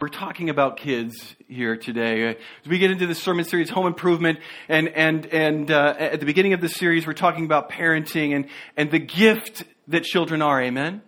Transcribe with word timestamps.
We're 0.00 0.08
talking 0.08 0.48
about 0.48 0.78
kids 0.78 1.36
here 1.46 1.76
today. 1.76 2.28
As 2.28 2.36
we 2.66 2.78
get 2.78 2.90
into 2.90 3.06
this 3.06 3.22
sermon 3.22 3.44
series, 3.44 3.68
Home 3.68 3.86
Improvement, 3.86 4.38
and, 4.66 4.88
and, 4.88 5.26
and 5.26 5.70
uh, 5.70 5.94
at 5.98 6.20
the 6.20 6.24
beginning 6.24 6.54
of 6.54 6.62
this 6.62 6.72
series, 6.72 7.06
we're 7.06 7.12
talking 7.12 7.44
about 7.44 7.70
parenting 7.70 8.34
and, 8.34 8.46
and 8.78 8.90
the 8.90 8.98
gift 8.98 9.62
that 9.88 10.04
children 10.04 10.40
are. 10.40 10.58
Amen? 10.62 11.02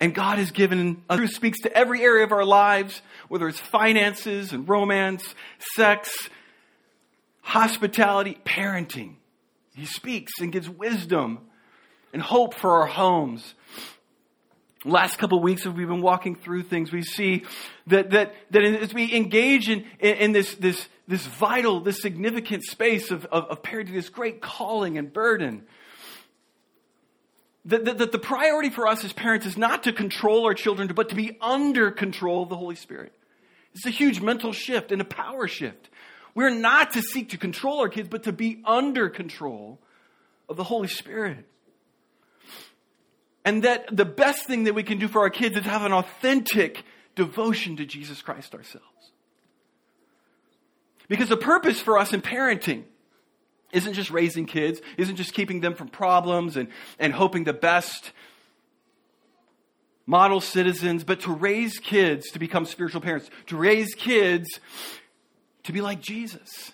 And 0.00 0.12
God 0.12 0.38
has 0.38 0.50
given 0.50 1.04
us, 1.08 1.20
who 1.20 1.28
speaks 1.28 1.60
to 1.60 1.72
every 1.76 2.02
area 2.02 2.24
of 2.24 2.32
our 2.32 2.44
lives, 2.44 3.00
whether 3.28 3.46
it's 3.46 3.60
finances 3.60 4.52
and 4.52 4.68
romance, 4.68 5.36
sex, 5.76 6.10
hospitality, 7.42 8.36
parenting. 8.44 9.14
He 9.76 9.86
speaks 9.86 10.40
and 10.40 10.50
gives 10.50 10.68
wisdom 10.68 11.38
and 12.12 12.20
hope 12.20 12.54
for 12.54 12.80
our 12.80 12.86
homes 12.86 13.54
last 14.84 15.18
couple 15.18 15.38
of 15.38 15.44
weeks 15.44 15.66
as 15.66 15.72
we've 15.72 15.88
been 15.88 16.02
walking 16.02 16.34
through 16.34 16.62
things, 16.62 16.92
we 16.92 17.02
see 17.02 17.44
that, 17.86 18.10
that, 18.10 18.34
that 18.50 18.62
as 18.62 18.94
we 18.94 19.14
engage 19.14 19.68
in, 19.68 19.84
in, 19.98 20.16
in 20.16 20.32
this, 20.32 20.54
this, 20.54 20.88
this 21.06 21.26
vital, 21.26 21.80
this 21.80 22.00
significant 22.00 22.62
space 22.64 23.10
of, 23.10 23.26
of, 23.26 23.44
of 23.44 23.62
parenting, 23.62 23.92
this 23.92 24.08
great 24.08 24.40
calling 24.40 24.96
and 24.96 25.12
burden, 25.12 25.64
that, 27.66 27.84
that, 27.84 27.98
that 27.98 28.12
the 28.12 28.18
priority 28.18 28.70
for 28.70 28.86
us 28.86 29.04
as 29.04 29.12
parents 29.12 29.44
is 29.44 29.58
not 29.58 29.82
to 29.82 29.92
control 29.92 30.46
our 30.46 30.54
children, 30.54 30.88
but 30.94 31.10
to 31.10 31.14
be 31.14 31.36
under 31.40 31.90
control 31.90 32.42
of 32.42 32.48
the 32.48 32.56
Holy 32.56 32.76
Spirit. 32.76 33.12
It's 33.74 33.86
a 33.86 33.90
huge 33.90 34.20
mental 34.20 34.52
shift 34.52 34.92
and 34.92 35.00
a 35.00 35.04
power 35.04 35.46
shift. 35.46 35.90
We're 36.34 36.50
not 36.50 36.92
to 36.92 37.02
seek 37.02 37.30
to 37.30 37.38
control 37.38 37.80
our 37.80 37.88
kids, 37.88 38.08
but 38.08 38.22
to 38.24 38.32
be 38.32 38.62
under 38.64 39.10
control 39.10 39.78
of 40.48 40.56
the 40.56 40.64
Holy 40.64 40.88
Spirit. 40.88 41.44
And 43.44 43.62
that 43.64 43.94
the 43.94 44.04
best 44.04 44.46
thing 44.46 44.64
that 44.64 44.74
we 44.74 44.82
can 44.82 44.98
do 44.98 45.08
for 45.08 45.20
our 45.20 45.30
kids 45.30 45.56
is 45.56 45.64
have 45.64 45.82
an 45.82 45.92
authentic 45.92 46.84
devotion 47.14 47.76
to 47.76 47.86
Jesus 47.86 48.20
Christ 48.22 48.54
ourselves. 48.54 48.86
Because 51.08 51.28
the 51.28 51.36
purpose 51.36 51.80
for 51.80 51.98
us 51.98 52.12
in 52.12 52.22
parenting 52.22 52.84
isn't 53.72 53.94
just 53.94 54.10
raising 54.10 54.46
kids, 54.46 54.80
isn't 54.96 55.16
just 55.16 55.32
keeping 55.32 55.60
them 55.60 55.74
from 55.74 55.88
problems 55.88 56.56
and, 56.56 56.68
and 56.98 57.12
hoping 57.12 57.44
the 57.44 57.52
best 57.52 58.12
model 60.06 60.40
citizens, 60.40 61.04
but 61.04 61.20
to 61.20 61.32
raise 61.32 61.78
kids 61.78 62.30
to 62.32 62.38
become 62.38 62.64
spiritual 62.64 63.00
parents, 63.00 63.30
to 63.46 63.56
raise 63.56 63.94
kids 63.94 64.48
to 65.64 65.72
be 65.72 65.80
like 65.80 66.00
Jesus. 66.00 66.72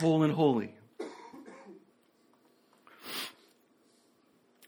Whole 0.00 0.22
and 0.22 0.32
holy. 0.32 0.74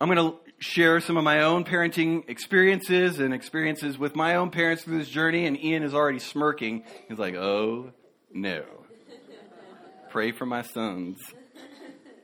I'm 0.01 0.13
going 0.13 0.33
to 0.33 0.39
share 0.59 1.01
some 1.01 1.17
of 1.17 1.23
my 1.23 1.43
own 1.43 1.65
parenting 1.65 2.29
experiences 2.29 3.21
and 3.21 3.33
experiences 3.33 3.97
with 3.97 4.17
my 4.17 4.35
own 4.35 4.51
parents 4.51 4.83
through 4.83 4.99
this 4.99 5.09
journey. 5.09 5.47
And 5.47 5.63
Ian 5.63 5.85
is 5.85 5.95
already 5.95 6.19
smirking. 6.19 6.83
He's 7.09 7.19
like, 7.19 7.35
oh, 7.35 7.93
no. 8.33 8.65
Pray 10.11 10.33
for 10.33 10.47
my 10.47 10.63
sons. 10.63 11.21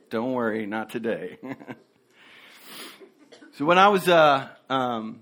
Don't 0.09 0.33
worry, 0.33 0.65
not 0.65 0.89
today. 0.89 1.37
so 3.53 3.63
when 3.63 3.77
I 3.77 3.87
was 3.87 4.09
uh, 4.09 4.49
um, 4.69 5.21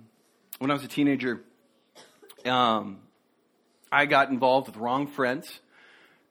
when 0.58 0.72
I 0.72 0.73
was 0.73 0.83
a 0.83 0.88
teenager, 0.88 1.42
um, 2.45 2.97
I 3.92 4.08
got 4.08 4.30
involved 4.30 4.67
with 4.67 4.77
wrong 4.77 5.05
friends, 5.05 5.59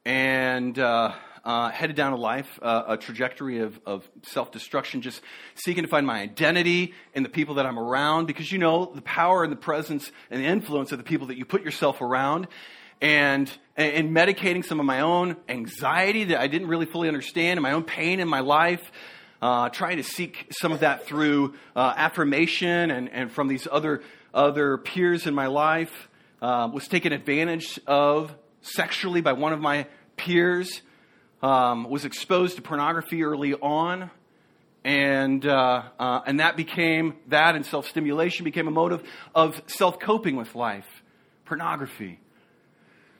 and 0.03 0.77
uh, 0.77 1.13
uh, 1.49 1.71
headed 1.71 1.95
down 1.95 2.13
a 2.13 2.15
life, 2.15 2.59
uh, 2.61 2.83
a 2.89 2.95
trajectory 2.95 3.61
of, 3.61 3.79
of 3.83 4.07
self 4.21 4.51
destruction, 4.51 5.01
just 5.01 5.19
seeking 5.55 5.83
to 5.83 5.89
find 5.89 6.05
my 6.05 6.21
identity 6.21 6.93
in 7.15 7.23
the 7.23 7.29
people 7.29 7.55
that 7.55 7.65
I'm 7.65 7.79
around, 7.79 8.27
because 8.27 8.51
you 8.51 8.59
know 8.59 8.91
the 8.93 9.01
power 9.01 9.43
and 9.43 9.51
the 9.51 9.57
presence 9.57 10.11
and 10.29 10.43
the 10.43 10.45
influence 10.45 10.91
of 10.91 10.99
the 10.99 11.03
people 11.03 11.25
that 11.27 11.37
you 11.37 11.45
put 11.45 11.63
yourself 11.63 12.01
around. 12.01 12.47
And, 13.01 13.51
and 13.77 14.15
medicating 14.15 14.63
some 14.63 14.79
of 14.79 14.85
my 14.85 14.99
own 14.99 15.37
anxiety 15.47 16.25
that 16.25 16.39
I 16.39 16.45
didn't 16.47 16.67
really 16.67 16.85
fully 16.85 17.07
understand, 17.07 17.57
and 17.57 17.63
my 17.63 17.71
own 17.71 17.83
pain 17.83 18.19
in 18.19 18.27
my 18.27 18.41
life, 18.41 18.91
uh, 19.41 19.69
trying 19.69 19.97
to 19.97 20.03
seek 20.03 20.49
some 20.51 20.71
of 20.71 20.81
that 20.81 21.07
through 21.07 21.55
uh, 21.75 21.93
affirmation 21.95 22.91
and, 22.91 23.09
and 23.09 23.31
from 23.31 23.47
these 23.47 23.67
other, 23.71 24.03
other 24.35 24.77
peers 24.77 25.25
in 25.25 25.33
my 25.33 25.47
life, 25.47 26.09
uh, 26.43 26.69
was 26.71 26.87
taken 26.87 27.11
advantage 27.11 27.79
of 27.87 28.35
sexually 28.61 29.21
by 29.21 29.33
one 29.33 29.51
of 29.51 29.61
my 29.61 29.87
peers 30.15 30.81
um, 31.41 31.89
was 31.89 32.05
exposed 32.05 32.55
to 32.57 32.61
pornography 32.61 33.23
early 33.23 33.53
on, 33.53 34.11
and 34.83 35.45
uh, 35.45 35.83
uh, 35.99 36.21
and 36.25 36.39
that 36.39 36.57
became 36.57 37.15
that 37.27 37.55
and 37.55 37.65
self 37.65 37.87
stimulation 37.87 38.43
became 38.43 38.67
a 38.67 38.71
motive 38.71 39.03
of 39.33 39.61
self 39.67 39.99
coping 39.99 40.35
with 40.35 40.55
life. 40.55 40.87
Pornography, 41.45 42.19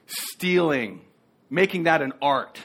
stealing, 0.06 1.02
making 1.50 1.84
that 1.84 2.02
an 2.02 2.14
art, 2.22 2.60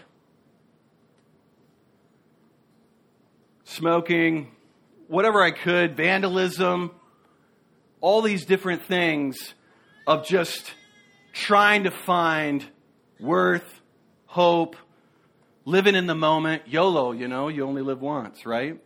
smoking, 3.65 4.51
whatever 5.09 5.43
I 5.43 5.53
could, 5.53 5.97
vandalism, 5.97 6.91
all 8.01 8.21
these 8.21 8.45
different 8.45 8.85
things 8.85 9.55
of 10.07 10.27
just 10.27 10.75
trying 11.33 11.85
to 11.85 11.91
find 11.91 12.65
worth, 13.19 13.81
hope, 14.27 14.77
living 15.65 15.95
in 15.95 16.07
the 16.07 16.15
moment, 16.15 16.69
YOLO, 16.69 17.13
you 17.13 17.29
know, 17.29 17.49
you 17.49 17.65
only 17.65 17.83
live 17.83 18.01
once, 18.01 18.45
right? 18.47 18.81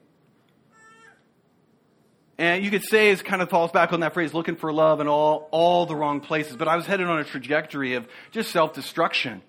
And 2.41 2.65
you 2.65 2.71
could 2.71 2.85
say 2.85 3.11
it 3.11 3.25
kind 3.25 3.43
of 3.43 3.51
falls 3.51 3.73
back 3.73 3.93
on 3.93 4.01
that 4.01 4.15
phrase, 4.15 4.33
looking 4.33 4.55
for 4.55 4.73
love 4.73 5.01
in 5.01 5.09
all, 5.09 5.49
all 5.51 5.87
the 5.87 5.97
wrong 5.97 6.21
places. 6.21 6.57
But 6.57 6.69
I 6.69 6.77
was 6.77 6.87
headed 6.87 7.09
on 7.09 7.19
a 7.19 7.25
trajectory 7.25 7.95
of 7.95 8.07
just 8.31 8.53
self 8.53 8.75
destruction 8.75 9.43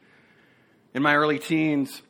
in 0.95 1.03
my 1.03 1.15
early 1.15 1.37
teens. 1.37 2.01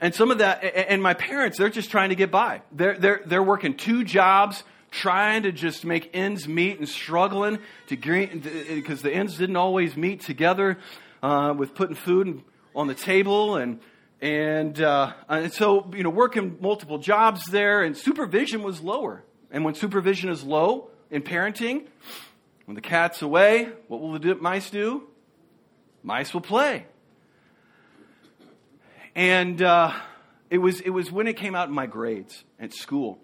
And 0.00 0.14
some 0.14 0.30
of 0.30 0.38
that, 0.38 0.62
and 0.64 1.02
my 1.02 1.14
parents, 1.14 1.58
they're 1.58 1.68
just 1.68 1.90
trying 1.90 2.10
to 2.10 2.14
get 2.14 2.30
by. 2.30 2.62
They're, 2.72 2.98
they're, 2.98 3.22
they're 3.26 3.42
working 3.42 3.76
two 3.76 4.04
jobs, 4.04 4.62
trying 4.90 5.42
to 5.42 5.52
just 5.52 5.84
make 5.84 6.10
ends 6.14 6.48
meet 6.48 6.78
and 6.78 6.88
struggling 6.88 7.58
to 7.88 7.96
because 7.96 9.02
the 9.02 9.12
ends 9.12 9.36
didn't 9.36 9.56
always 9.56 9.96
meet 9.96 10.20
together 10.20 10.78
uh, 11.22 11.54
with 11.56 11.74
putting 11.74 11.96
food 11.96 12.26
and 12.26 12.42
on 12.76 12.86
the 12.86 12.94
table 12.94 13.56
and 13.56 13.80
and, 14.18 14.80
uh, 14.80 15.12
and 15.28 15.52
so 15.52 15.90
you 15.94 16.02
know 16.02 16.10
working 16.10 16.58
multiple 16.60 16.98
jobs 16.98 17.46
there 17.46 17.82
and 17.82 17.96
supervision 17.96 18.62
was 18.62 18.80
lower. 18.80 19.24
And 19.50 19.64
when 19.64 19.74
supervision 19.74 20.30
is 20.30 20.44
low 20.44 20.90
in 21.10 21.22
parenting 21.22 21.86
when 22.66 22.74
the 22.74 22.80
cat's 22.80 23.22
away 23.22 23.70
what 23.88 24.00
will 24.00 24.18
the 24.18 24.34
mice 24.36 24.70
do? 24.70 25.04
Mice 26.02 26.32
will 26.32 26.40
play. 26.40 26.86
And 29.14 29.60
uh, 29.62 29.92
it 30.50 30.58
was 30.58 30.80
it 30.80 30.90
was 30.90 31.10
when 31.10 31.26
it 31.26 31.36
came 31.36 31.54
out 31.54 31.68
in 31.68 31.74
my 31.74 31.86
grades 31.86 32.44
at 32.60 32.72
school. 32.72 33.18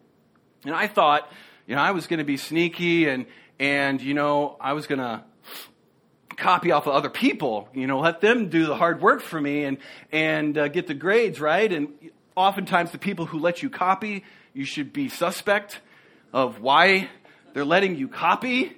And 0.64 0.74
i 0.74 0.86
thought 0.86 1.30
you 1.66 1.74
know 1.74 1.82
i 1.82 1.90
was 1.90 2.06
going 2.06 2.18
to 2.18 2.24
be 2.24 2.36
sneaky 2.36 3.08
and 3.08 3.26
and 3.58 4.00
you 4.00 4.14
know 4.14 4.56
i 4.60 4.72
was 4.72 4.86
going 4.86 5.00
to 5.00 5.24
copy 6.36 6.70
off 6.70 6.86
of 6.86 6.94
other 6.94 7.10
people. 7.10 7.68
You 7.74 7.86
know, 7.86 8.00
let 8.00 8.20
them 8.20 8.48
do 8.48 8.66
the 8.66 8.76
hard 8.76 9.00
work 9.00 9.22
for 9.22 9.40
me 9.40 9.64
and 9.64 9.78
and 10.10 10.56
uh, 10.56 10.68
get 10.68 10.86
the 10.86 10.94
grades 10.94 11.40
right. 11.40 11.70
And 11.72 11.88
oftentimes, 12.36 12.90
the 12.90 12.98
people 12.98 13.26
who 13.26 13.38
let 13.38 13.62
you 13.62 13.70
copy, 13.70 14.24
you 14.52 14.64
should 14.64 14.92
be 14.92 15.08
suspect 15.08 15.80
of 16.32 16.60
why 16.60 17.08
they're 17.54 17.64
letting 17.64 17.96
you 17.96 18.08
copy. 18.08 18.76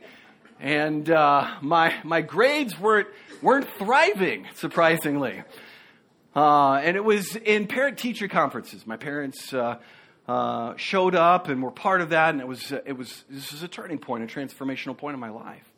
And 0.61 1.09
uh, 1.11 1.57
my 1.61 1.95
my 2.05 2.21
grades 2.21 2.79
weren't 2.79 3.09
weren't 3.43 3.69
thriving, 3.79 4.47
surprisingly. 4.55 5.43
Uh, 6.37 6.75
and 6.75 6.97
it 6.97 7.05
was 7.05 7.37
in 7.37 7.67
parent 7.67 7.99
teacher 7.99 8.29
conferences. 8.29 8.87
My 8.87 8.97
parents. 8.97 9.53
Uh, 9.53 9.79
uh, 10.27 10.75
showed 10.77 11.15
up 11.15 11.49
and 11.49 11.63
were 11.63 11.71
part 11.71 12.01
of 12.01 12.09
that, 12.11 12.31
and 12.31 12.41
it 12.41 12.49
was 12.49 12.73
it 12.73 12.97
was 12.97 13.25
this 13.29 13.53
was 13.53 13.63
a 13.63 13.69
turning 13.69 13.99
point, 13.99 14.25
a 14.25 14.27
transformational 14.27 14.97
point 14.97 15.13
in 15.13 15.21
my 15.21 15.29
life. 15.29 15.71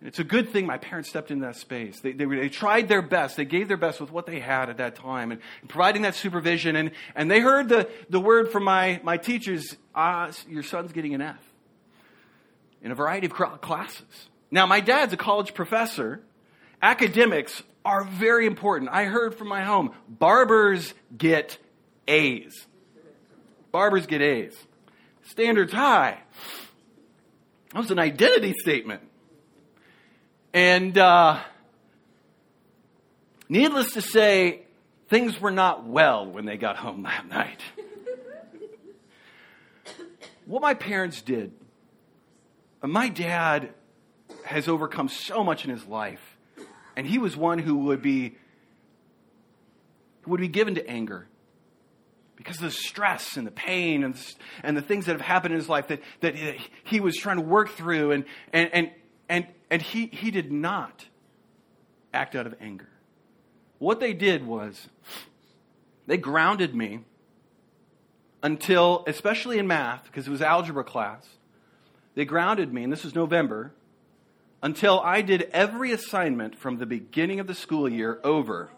It's 0.00 0.20
a 0.20 0.24
good 0.24 0.50
thing 0.50 0.64
my 0.64 0.78
parents 0.78 1.08
stepped 1.08 1.32
into 1.32 1.44
that 1.44 1.56
space. 1.56 2.00
They, 2.00 2.12
they, 2.12 2.24
they, 2.24 2.48
tried 2.48 2.88
their 2.88 3.02
best. 3.02 3.36
They 3.36 3.44
gave 3.44 3.66
their 3.66 3.76
best 3.76 4.00
with 4.00 4.12
what 4.12 4.26
they 4.26 4.38
had 4.38 4.70
at 4.70 4.76
that 4.76 4.94
time 4.94 5.32
and, 5.32 5.40
and 5.60 5.68
providing 5.68 6.02
that 6.02 6.14
supervision. 6.14 6.76
And, 6.76 6.92
and 7.16 7.28
they 7.28 7.40
heard 7.40 7.68
the, 7.68 7.88
the 8.08 8.20
word 8.20 8.52
from 8.52 8.62
my, 8.62 9.00
my 9.02 9.16
teachers, 9.16 9.76
ah, 9.96 10.30
your 10.48 10.62
son's 10.62 10.92
getting 10.92 11.14
an 11.14 11.20
F 11.20 11.42
in 12.80 12.92
a 12.92 12.94
variety 12.94 13.26
of 13.26 13.32
classes. 13.32 14.28
Now, 14.52 14.66
my 14.66 14.78
dad's 14.78 15.12
a 15.12 15.16
college 15.16 15.52
professor. 15.52 16.22
Academics 16.80 17.62
are 17.84 18.04
very 18.04 18.46
important. 18.46 18.90
I 18.92 19.04
heard 19.04 19.34
from 19.34 19.48
my 19.48 19.62
home, 19.62 19.92
barbers 20.08 20.94
get 21.16 21.58
A's. 22.06 22.66
Barbers 23.72 24.06
get 24.06 24.22
A's. 24.22 24.54
Standards 25.24 25.72
high. 25.72 26.18
That 27.72 27.80
was 27.80 27.90
an 27.90 27.98
identity 27.98 28.54
statement. 28.60 29.02
And 30.52 30.96
uh, 30.96 31.40
needless 33.48 33.92
to 33.92 34.02
say, 34.02 34.62
things 35.08 35.40
were 35.40 35.50
not 35.50 35.86
well 35.86 36.26
when 36.26 36.44
they 36.44 36.56
got 36.56 36.76
home 36.76 37.02
that 37.04 37.28
night. 37.28 37.60
what 40.46 40.62
my 40.62 40.74
parents 40.74 41.20
did, 41.22 41.52
my 42.82 43.08
dad 43.08 43.70
has 44.44 44.68
overcome 44.68 45.08
so 45.08 45.44
much 45.44 45.64
in 45.64 45.70
his 45.70 45.84
life. 45.86 46.36
And 46.96 47.06
he 47.06 47.18
was 47.18 47.36
one 47.36 47.58
who 47.58 47.76
would 47.76 48.02
be, 48.02 48.36
would 50.26 50.40
be 50.40 50.48
given 50.48 50.74
to 50.76 50.88
anger 50.88 51.28
because 52.34 52.56
of 52.56 52.62
the 52.62 52.70
stress 52.70 53.36
and 53.36 53.46
the 53.46 53.52
pain 53.52 54.02
and, 54.04 54.16
and 54.62 54.76
the 54.76 54.82
things 54.82 55.06
that 55.06 55.12
have 55.12 55.20
happened 55.20 55.52
in 55.52 55.60
his 55.60 55.68
life 55.68 55.88
that, 55.88 56.00
that 56.20 56.34
he 56.84 57.00
was 57.00 57.16
trying 57.16 57.36
to 57.36 57.42
work 57.42 57.70
through. 57.70 58.12
And, 58.12 58.24
and, 58.52 58.70
and, 58.72 58.90
and, 59.28 59.46
and 59.70 59.82
he, 59.82 60.06
he 60.06 60.30
did 60.30 60.50
not 60.50 61.06
act 62.12 62.34
out 62.34 62.46
of 62.46 62.54
anger. 62.60 62.88
What 63.78 64.00
they 64.00 64.12
did 64.12 64.46
was 64.46 64.88
they 66.06 66.16
grounded 66.16 66.74
me 66.74 67.00
until, 68.42 69.04
especially 69.06 69.58
in 69.58 69.66
math, 69.66 70.04
because 70.04 70.26
it 70.26 70.30
was 70.30 70.42
algebra 70.42 70.84
class, 70.84 71.26
they 72.14 72.24
grounded 72.24 72.72
me, 72.72 72.82
and 72.82 72.92
this 72.92 73.04
was 73.04 73.14
November, 73.14 73.72
until 74.62 75.00
I 75.00 75.22
did 75.22 75.42
every 75.52 75.92
assignment 75.92 76.58
from 76.58 76.78
the 76.78 76.86
beginning 76.86 77.38
of 77.40 77.46
the 77.46 77.54
school 77.54 77.88
year 77.88 78.18
over 78.24 78.70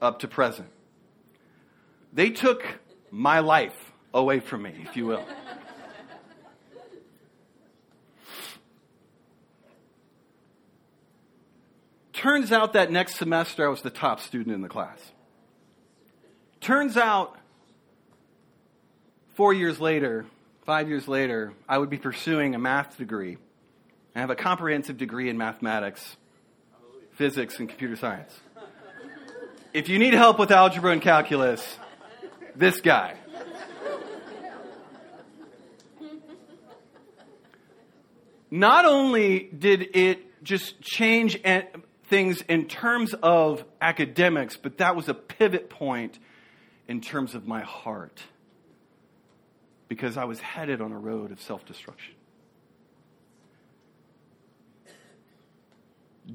up 0.00 0.20
to 0.20 0.28
present. 0.28 0.68
They 2.12 2.30
took 2.30 2.64
my 3.10 3.40
life 3.40 3.92
away 4.14 4.40
from 4.40 4.62
me, 4.62 4.74
if 4.88 4.96
you 4.96 5.06
will. 5.06 5.24
Turns 12.20 12.52
out 12.52 12.74
that 12.74 12.92
next 12.92 13.16
semester 13.16 13.64
I 13.64 13.70
was 13.70 13.80
the 13.80 13.88
top 13.88 14.20
student 14.20 14.54
in 14.54 14.60
the 14.60 14.68
class. 14.68 14.98
Turns 16.60 16.98
out, 16.98 17.34
four 19.36 19.54
years 19.54 19.80
later, 19.80 20.26
five 20.66 20.86
years 20.90 21.08
later, 21.08 21.54
I 21.66 21.78
would 21.78 21.88
be 21.88 21.96
pursuing 21.96 22.54
a 22.54 22.58
math 22.58 22.98
degree. 22.98 23.38
I 24.14 24.20
have 24.20 24.28
a 24.28 24.34
comprehensive 24.34 24.98
degree 24.98 25.30
in 25.30 25.38
mathematics, 25.38 26.18
physics, 27.12 27.58
and 27.58 27.70
computer 27.70 27.96
science. 27.96 28.38
If 29.72 29.88
you 29.88 29.98
need 29.98 30.12
help 30.12 30.38
with 30.38 30.50
algebra 30.50 30.92
and 30.92 31.00
calculus, 31.00 31.78
this 32.54 32.82
guy. 32.82 33.14
Not 38.50 38.84
only 38.84 39.38
did 39.58 39.96
it 39.96 40.44
just 40.44 40.82
change 40.82 41.40
things 42.10 42.42
in 42.42 42.66
terms 42.66 43.14
of 43.22 43.64
academics, 43.80 44.56
but 44.56 44.78
that 44.78 44.96
was 44.96 45.08
a 45.08 45.14
pivot 45.14 45.70
point 45.70 46.18
in 46.88 47.00
terms 47.00 47.34
of 47.34 47.46
my 47.46 47.62
heart 47.62 48.20
because 49.88 50.16
I 50.16 50.24
was 50.24 50.40
headed 50.40 50.80
on 50.80 50.92
a 50.92 50.98
road 50.98 51.30
of 51.30 51.40
self 51.40 51.64
destruction. 51.64 52.14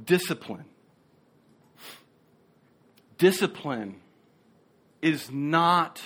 Discipline. 0.05 0.65
Discipline 3.17 4.01
is 5.01 5.29
not 5.31 6.01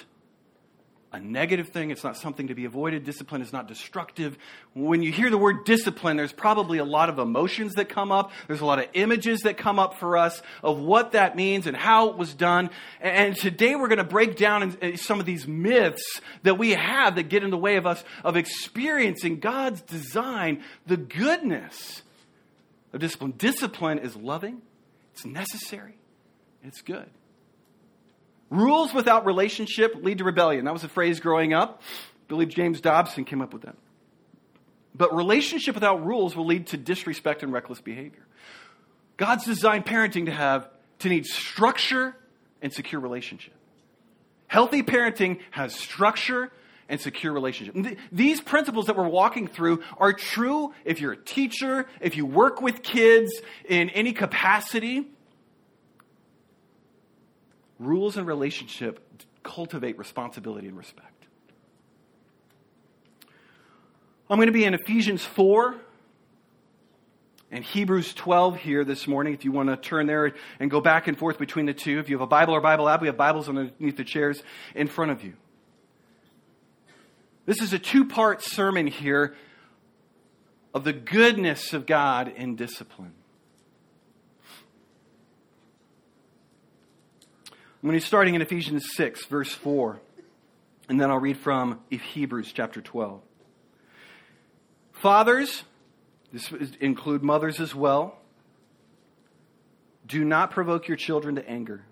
a 1.12 1.20
negative 1.20 1.70
thing. 1.70 1.90
It's 1.90 2.04
not 2.04 2.18
something 2.18 2.48
to 2.48 2.56
be 2.56 2.66
avoided. 2.66 3.04
Discipline 3.04 3.42
is 3.42 3.52
not 3.52 3.68
destructive. 3.68 4.38
When 4.76 5.02
you 5.02 5.12
hear 5.12 5.32
the 5.32 5.38
word 5.38 5.66
discipline, 5.66 6.18
there's 6.18 6.32
probably 6.32 6.78
a 6.78 6.84
lot 6.84 7.10
of 7.10 7.18
emotions 7.18 7.74
that 7.76 7.90
come 7.90 8.12
up. 8.12 8.32
There's 8.48 8.62
a 8.62 8.66
lot 8.66 8.78
of 8.78 8.86
images 8.94 9.42
that 9.42 9.58
come 9.58 9.80
up 9.80 10.00
for 10.00 10.18
us 10.18 10.42
of 10.62 10.80
what 10.80 11.14
that 11.14 11.36
means 11.36 11.66
and 11.66 11.76
how 11.76 12.10
it 12.10 12.18
was 12.18 12.34
done. 12.36 12.70
And 13.02 13.36
today 13.36 13.76
we're 13.76 13.88
going 13.88 13.98
to 13.98 14.04
break 14.04 14.36
down 14.36 14.78
some 14.98 15.20
of 15.20 15.26
these 15.26 15.48
myths 15.48 16.22
that 16.44 16.60
we 16.60 16.72
have 16.72 17.16
that 17.16 17.24
get 17.24 17.44
in 17.44 17.50
the 17.50 17.58
way 17.58 17.78
of 17.78 17.88
us 17.88 18.04
of 18.24 18.38
experiencing 18.38 19.40
God's 19.40 19.82
design, 19.82 20.64
the 20.86 20.98
goodness 20.98 22.04
of 22.94 23.00
discipline. 23.00 23.34
Discipline 23.36 23.98
is 23.98 24.16
loving, 24.16 24.62
it's 25.14 25.26
necessary, 25.26 25.98
it's 26.64 26.82
good. 26.82 27.10
Rules 28.50 28.94
without 28.94 29.26
relationship 29.26 29.96
lead 30.02 30.18
to 30.20 30.24
rebellion. 30.24 30.66
That 30.66 30.74
was 30.74 30.84
a 30.84 30.90
phrase 30.90 31.20
growing 31.20 31.54
up. 31.54 31.82
I 31.82 32.28
believe 32.28 32.50
James 32.50 32.82
Dobson 32.82 33.26
came 33.26 33.42
up 33.42 33.54
with 33.54 33.64
that. 33.64 33.76
But 34.96 35.16
relationship 35.16 35.76
without 35.76 36.06
rules 36.06 36.36
will 36.36 36.46
lead 36.46 36.68
to 36.68 36.78
disrespect 36.78 37.44
and 37.44 37.54
reckless 37.54 37.80
behavior. 37.80 38.26
God's 39.18 39.46
designed 39.46 39.86
parenting 39.86 40.26
to 40.26 40.32
have 40.32 40.70
to 41.00 41.10
need 41.10 41.26
structure 41.26 42.16
and 42.62 42.74
secure 42.74 43.00
relationship. 43.00 43.54
Healthy 44.48 44.84
parenting 44.84 45.40
has 45.52 45.76
structure 45.76 46.52
and 46.90 47.00
secure 47.00 47.32
relationship. 47.32 48.00
These 48.12 48.42
principles 48.42 48.88
that 48.88 48.98
we're 48.98 49.08
walking 49.08 49.48
through 49.48 49.84
are 49.98 50.12
true 50.12 50.74
if 50.86 51.00
you're 51.00 51.12
a 51.12 51.18
teacher, 51.18 51.86
if 52.02 52.18
you 52.18 52.26
work 52.26 52.62
with 52.62 52.82
kids 52.82 53.32
in 53.68 53.90
any 53.92 54.12
capacity. 54.12 55.08
Rules 57.80 58.18
and 58.18 58.28
relationship 58.28 59.00
cultivate 59.42 59.98
responsibility 59.98 60.68
and 60.68 60.78
respect. 60.78 61.28
I'm 64.30 64.38
going 64.38 64.48
to 64.48 64.54
be 64.54 64.66
in 64.66 64.74
Ephesians 64.76 65.24
4 65.24 65.76
and 67.52 67.64
Hebrews 67.64 68.14
12 68.14 68.58
here 68.58 68.84
this 68.84 69.08
morning. 69.08 69.34
If 69.34 69.44
you 69.44 69.52
want 69.52 69.70
to 69.70 69.78
turn 69.78 70.06
there 70.06 70.34
and 70.60 70.70
go 70.70 70.82
back 70.82 71.08
and 71.08 71.18
forth 71.18 71.40
between 71.40 71.66
the 71.66 71.74
two, 71.74 72.00
if 72.00 72.10
you 72.10 72.16
have 72.18 72.22
a 72.22 72.28
Bible 72.28 72.54
or 72.54 72.62
Bible 72.62 72.88
app, 72.88 73.02
we 73.02 73.08
have 73.08 73.18
Bibles 73.18 73.50
underneath 73.50 73.98
the 73.98 74.04
chairs 74.04 74.44
in 74.76 74.88
front 74.88 75.12
of 75.12 75.24
you. 75.24 75.34
This 77.46 77.62
is 77.62 77.74
a 77.74 77.80
two 77.80 78.06
part 78.06 78.44
sermon 78.44 78.86
here 78.86 79.36
of 80.76 80.84
the 80.84 80.94
goodness 80.94 81.74
of 81.74 81.88
God 81.88 82.28
in 82.28 82.56
discipline. 82.56 83.14
I'm 87.82 87.88
going 87.88 87.98
to 87.98 88.04
be 88.04 88.08
starting 88.08 88.36
in 88.36 88.42
Ephesians 88.42 88.90
6, 88.96 89.24
verse 89.28 89.54
4, 89.54 90.02
and 90.90 91.00
then 91.00 91.10
I'll 91.10 91.18
read 91.18 91.38
from 91.38 91.80
Hebrews 91.90 92.52
chapter 92.52 92.82
12. 92.82 93.22
Fathers, 94.92 95.64
this 96.34 96.52
include 96.82 97.24
mothers 97.24 97.62
as 97.62 97.74
well, 97.74 98.18
do 100.06 100.26
not 100.26 100.52
provoke 100.52 100.90
your 100.90 100.98
children 100.98 101.36
to 101.36 101.50
anger, 101.50 101.86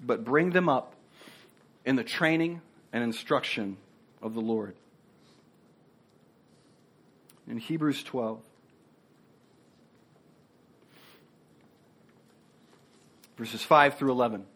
but 0.00 0.24
bring 0.24 0.50
them 0.50 0.68
up 0.68 0.94
in 1.84 1.96
the 1.96 2.04
training 2.04 2.60
and 2.92 3.02
instruction 3.02 3.76
of 4.22 4.34
the 4.34 4.40
Lord. 4.40 4.76
In 7.48 7.56
Hebrews 7.56 8.04
12, 8.04 8.38
verses 13.36 13.64
5 13.64 13.98
through 13.98 14.12
11. 14.12 14.46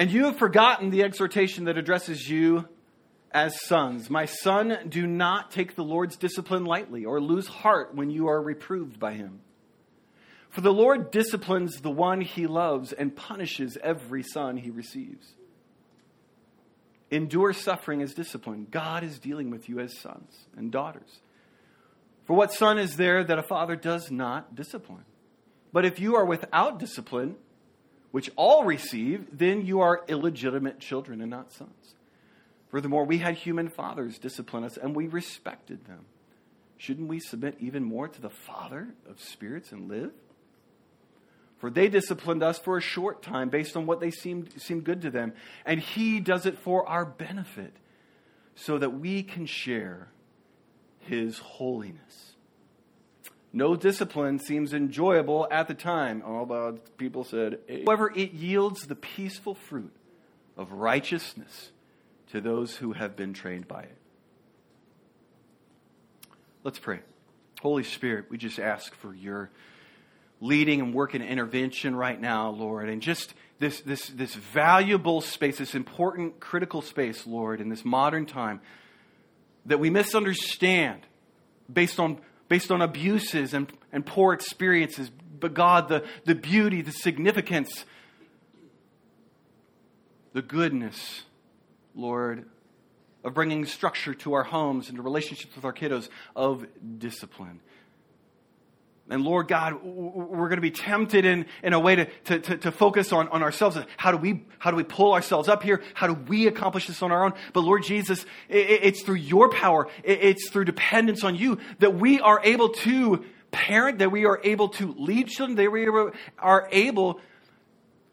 And 0.00 0.10
you 0.10 0.24
have 0.24 0.38
forgotten 0.38 0.88
the 0.88 1.02
exhortation 1.02 1.66
that 1.66 1.76
addresses 1.76 2.26
you 2.26 2.66
as 3.32 3.60
sons. 3.66 4.08
My 4.08 4.24
son, 4.24 4.86
do 4.88 5.06
not 5.06 5.50
take 5.50 5.76
the 5.76 5.84
Lord's 5.84 6.16
discipline 6.16 6.64
lightly 6.64 7.04
or 7.04 7.20
lose 7.20 7.46
heart 7.46 7.94
when 7.94 8.08
you 8.08 8.28
are 8.28 8.40
reproved 8.40 8.98
by 8.98 9.12
him. 9.12 9.40
For 10.48 10.62
the 10.62 10.72
Lord 10.72 11.10
disciplines 11.10 11.82
the 11.82 11.90
one 11.90 12.22
he 12.22 12.46
loves 12.46 12.94
and 12.94 13.14
punishes 13.14 13.76
every 13.82 14.22
son 14.22 14.56
he 14.56 14.70
receives. 14.70 15.34
Endure 17.10 17.52
suffering 17.52 18.00
as 18.00 18.14
discipline. 18.14 18.68
God 18.70 19.04
is 19.04 19.18
dealing 19.18 19.50
with 19.50 19.68
you 19.68 19.80
as 19.80 19.98
sons 19.98 20.32
and 20.56 20.72
daughters. 20.72 21.20
For 22.24 22.32
what 22.32 22.54
son 22.54 22.78
is 22.78 22.96
there 22.96 23.22
that 23.22 23.38
a 23.38 23.42
father 23.42 23.76
does 23.76 24.10
not 24.10 24.54
discipline? 24.54 25.04
But 25.74 25.84
if 25.84 26.00
you 26.00 26.16
are 26.16 26.24
without 26.24 26.78
discipline, 26.78 27.36
which 28.10 28.30
all 28.36 28.64
receive, 28.64 29.26
then 29.32 29.64
you 29.64 29.80
are 29.80 30.04
illegitimate 30.08 30.80
children 30.80 31.20
and 31.20 31.30
not 31.30 31.52
sons. 31.52 31.94
Furthermore, 32.70 33.04
we 33.04 33.18
had 33.18 33.34
human 33.34 33.68
fathers 33.68 34.18
discipline 34.18 34.64
us, 34.64 34.76
and 34.76 34.94
we 34.94 35.06
respected 35.08 35.86
them. 35.86 36.04
Shouldn't 36.76 37.08
we 37.08 37.20
submit 37.20 37.56
even 37.60 37.84
more 37.84 38.08
to 38.08 38.20
the 38.20 38.30
Father 38.30 38.94
of 39.08 39.20
spirits 39.20 39.72
and 39.72 39.88
live? 39.88 40.12
For 41.58 41.68
they 41.68 41.88
disciplined 41.88 42.42
us 42.42 42.58
for 42.58 42.78
a 42.78 42.80
short 42.80 43.22
time 43.22 43.50
based 43.50 43.76
on 43.76 43.86
what 43.86 44.00
they 44.00 44.10
seemed, 44.10 44.60
seemed 44.60 44.84
good 44.84 45.02
to 45.02 45.10
them, 45.10 45.34
and 45.66 45.78
He 45.78 46.20
does 46.20 46.46
it 46.46 46.58
for 46.58 46.88
our 46.88 47.04
benefit, 47.04 47.74
so 48.54 48.78
that 48.78 48.98
we 48.98 49.22
can 49.22 49.46
share 49.46 50.08
His 51.00 51.38
holiness. 51.38 52.29
No 53.52 53.74
discipline 53.74 54.38
seems 54.38 54.72
enjoyable 54.72 55.48
at 55.50 55.66
the 55.66 55.74
time, 55.74 56.22
although 56.24 56.78
people 56.98 57.24
said, 57.24 57.58
eh. 57.68 57.82
however, 57.86 58.12
it 58.14 58.32
yields 58.32 58.86
the 58.86 58.94
peaceful 58.94 59.54
fruit 59.54 59.92
of 60.56 60.72
righteousness 60.72 61.72
to 62.30 62.40
those 62.40 62.76
who 62.76 62.92
have 62.92 63.16
been 63.16 63.32
trained 63.32 63.66
by 63.66 63.82
it. 63.82 63.96
Let's 66.62 66.78
pray. 66.78 67.00
Holy 67.60 67.82
Spirit, 67.82 68.26
we 68.30 68.38
just 68.38 68.58
ask 68.58 68.94
for 68.94 69.12
your 69.12 69.50
leading 70.40 70.80
and 70.80 70.94
work 70.94 71.14
and 71.14 71.24
intervention 71.24 71.94
right 71.94 72.18
now, 72.18 72.50
Lord, 72.50 72.88
and 72.88 73.02
just 73.02 73.34
this, 73.58 73.80
this, 73.80 74.08
this 74.08 74.34
valuable 74.34 75.20
space, 75.20 75.58
this 75.58 75.74
important, 75.74 76.40
critical 76.40 76.82
space, 76.82 77.26
Lord, 77.26 77.60
in 77.60 77.68
this 77.68 77.84
modern 77.84 78.26
time 78.26 78.60
that 79.66 79.78
we 79.78 79.90
misunderstand 79.90 81.02
based 81.70 82.00
on, 82.00 82.20
based 82.50 82.72
on 82.72 82.82
abuses 82.82 83.54
and, 83.54 83.72
and 83.92 84.04
poor 84.04 84.34
experiences. 84.34 85.08
But 85.08 85.54
God, 85.54 85.88
the, 85.88 86.04
the 86.24 86.34
beauty, 86.34 86.82
the 86.82 86.90
significance, 86.90 87.86
the 90.32 90.42
goodness, 90.42 91.22
Lord, 91.94 92.46
of 93.22 93.34
bringing 93.34 93.64
structure 93.66 94.14
to 94.14 94.32
our 94.32 94.42
homes 94.42 94.88
and 94.88 94.96
to 94.96 95.02
relationships 95.02 95.54
with 95.54 95.64
our 95.64 95.72
kiddos, 95.72 96.08
of 96.34 96.66
discipline. 96.98 97.60
And 99.10 99.24
Lord 99.24 99.48
God, 99.48 99.82
we're 99.82 100.48
going 100.48 100.58
to 100.58 100.62
be 100.62 100.70
tempted 100.70 101.24
in, 101.24 101.46
in 101.64 101.72
a 101.72 101.80
way 101.80 101.96
to, 101.96 102.04
to, 102.38 102.56
to, 102.58 102.70
focus 102.70 103.12
on, 103.12 103.26
on 103.28 103.42
ourselves. 103.42 103.76
How 103.96 104.12
do, 104.12 104.16
we, 104.16 104.44
how 104.60 104.70
do 104.70 104.76
we 104.76 104.84
pull 104.84 105.12
ourselves 105.12 105.48
up 105.48 105.64
here? 105.64 105.82
How 105.94 106.06
do 106.06 106.14
we 106.14 106.46
accomplish 106.46 106.86
this 106.86 107.02
on 107.02 107.10
our 107.10 107.24
own? 107.24 107.32
But 107.52 107.62
Lord 107.62 107.82
Jesus, 107.82 108.24
it, 108.48 108.84
it's 108.84 109.02
through 109.02 109.16
your 109.16 109.50
power, 109.50 109.88
it, 110.04 110.22
it's 110.22 110.50
through 110.50 110.66
dependence 110.66 111.24
on 111.24 111.34
you 111.34 111.58
that 111.80 111.96
we 111.96 112.20
are 112.20 112.40
able 112.44 112.68
to 112.68 113.24
parent, 113.50 113.98
that 113.98 114.12
we 114.12 114.26
are 114.26 114.40
able 114.44 114.68
to 114.68 114.94
lead 114.96 115.26
children, 115.26 115.56
that 115.56 115.72
we 115.72 115.88
are 116.38 116.68
able 116.70 117.20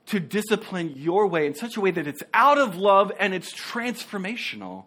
to 0.08 0.20
discipline 0.20 0.94
your 0.96 1.28
way 1.28 1.46
in 1.46 1.54
such 1.54 1.78
a 1.78 1.82
way 1.82 1.92
that 1.92 2.08
it's 2.08 2.24
out 2.34 2.58
of 2.58 2.76
love 2.76 3.12
and 3.20 3.36
it's 3.36 3.54
transformational 3.54 4.86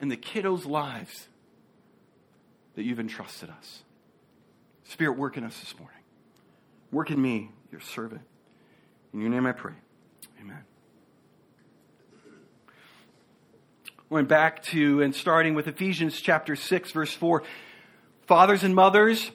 in 0.00 0.08
the 0.08 0.16
kiddos' 0.16 0.66
lives 0.66 1.26
that 2.76 2.84
you've 2.84 3.00
entrusted 3.00 3.50
us. 3.50 3.82
Spirit, 4.88 5.18
work 5.18 5.36
in 5.36 5.44
us 5.44 5.58
this 5.58 5.76
morning. 5.78 5.98
Work 6.92 7.10
in 7.10 7.20
me, 7.20 7.50
your 7.72 7.80
servant. 7.80 8.22
In 9.12 9.20
your 9.20 9.30
name 9.30 9.46
I 9.46 9.52
pray. 9.52 9.74
Amen. 10.40 10.64
Going 14.08 14.26
back 14.26 14.62
to 14.64 15.02
and 15.02 15.14
starting 15.14 15.54
with 15.54 15.66
Ephesians 15.66 16.20
chapter 16.20 16.54
6, 16.54 16.92
verse 16.92 17.12
4. 17.12 17.42
Fathers 18.26 18.62
and 18.62 18.74
mothers, 18.74 19.30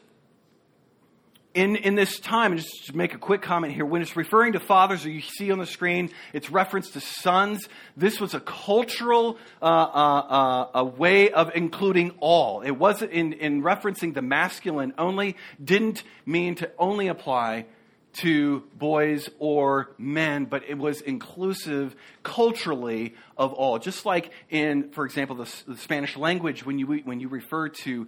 in, 1.54 1.76
in 1.76 1.96
this 1.96 2.20
time, 2.20 2.56
just 2.56 2.88
to 2.88 2.96
make 2.96 3.14
a 3.14 3.18
quick 3.18 3.42
comment 3.42 3.74
here, 3.74 3.86
when 3.86 4.02
it's 4.02 4.16
referring 4.16 4.54
to 4.54 4.60
fathers, 4.60 5.06
or 5.06 5.10
you 5.10 5.22
see 5.22 5.52
on 5.52 5.60
the 5.60 5.66
screen, 5.66 6.10
it's 6.34 6.50
reference 6.50 6.92
to 6.92 7.02
sons. 7.02 7.68
This 7.98 8.20
was 8.22 8.34
a 8.34 8.40
cultural 8.40 9.38
uh, 9.62 9.66
uh, 9.66 10.68
uh, 10.74 10.84
way 10.84 11.30
of 11.30 11.52
including 11.54 12.12
all. 12.20 12.62
It 12.62 12.72
wasn't 12.72 13.12
in, 13.12 13.34
in 13.34 13.64
referencing 13.64 14.14
the 14.14 14.22
masculine 14.22 14.94
only, 14.98 15.36
didn't 15.64 16.04
mean 16.26 16.56
to 16.56 16.72
only 16.80 17.08
apply 17.08 17.66
to 18.14 18.62
boys 18.78 19.30
or 19.40 19.92
men, 19.98 20.46
but 20.46 20.64
it 20.68 20.78
was 20.78 21.02
inclusive 21.02 21.96
culturally 22.24 23.16
of 23.38 23.54
all. 23.54 23.80
Just 23.80 24.06
like 24.06 24.32
in, 24.50 24.90
for 24.92 25.06
example, 25.06 25.38
the, 25.38 25.54
the, 25.68 25.78
Spanish 25.78 26.18
language, 26.18 26.66
when 26.66 26.78
you, 26.78 26.88
when 26.88 27.20
you 27.20 27.30
refer 27.30 27.70
to 27.70 28.08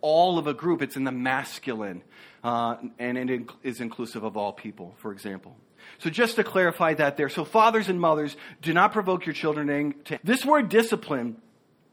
all 0.00 0.38
of 0.38 0.46
a 0.46 0.54
group, 0.54 0.82
it's 0.82 0.96
in 0.96 1.04
the 1.04 1.12
masculine, 1.12 2.02
uh, 2.42 2.76
and 2.98 3.18
it 3.18 3.48
is 3.62 3.80
inclusive 3.80 4.24
of 4.24 4.36
all 4.36 4.52
people, 4.52 4.94
for 4.98 5.12
example. 5.12 5.56
So 5.98 6.10
just 6.10 6.36
to 6.36 6.44
clarify 6.44 6.94
that 6.94 7.16
there. 7.16 7.28
So 7.28 7.44
fathers 7.44 7.88
and 7.88 8.00
mothers, 8.00 8.36
do 8.60 8.72
not 8.72 8.92
provoke 8.92 9.26
your 9.26 9.34
children 9.34 9.94
to. 10.04 10.18
This 10.24 10.44
word 10.44 10.68
discipline 10.68 11.36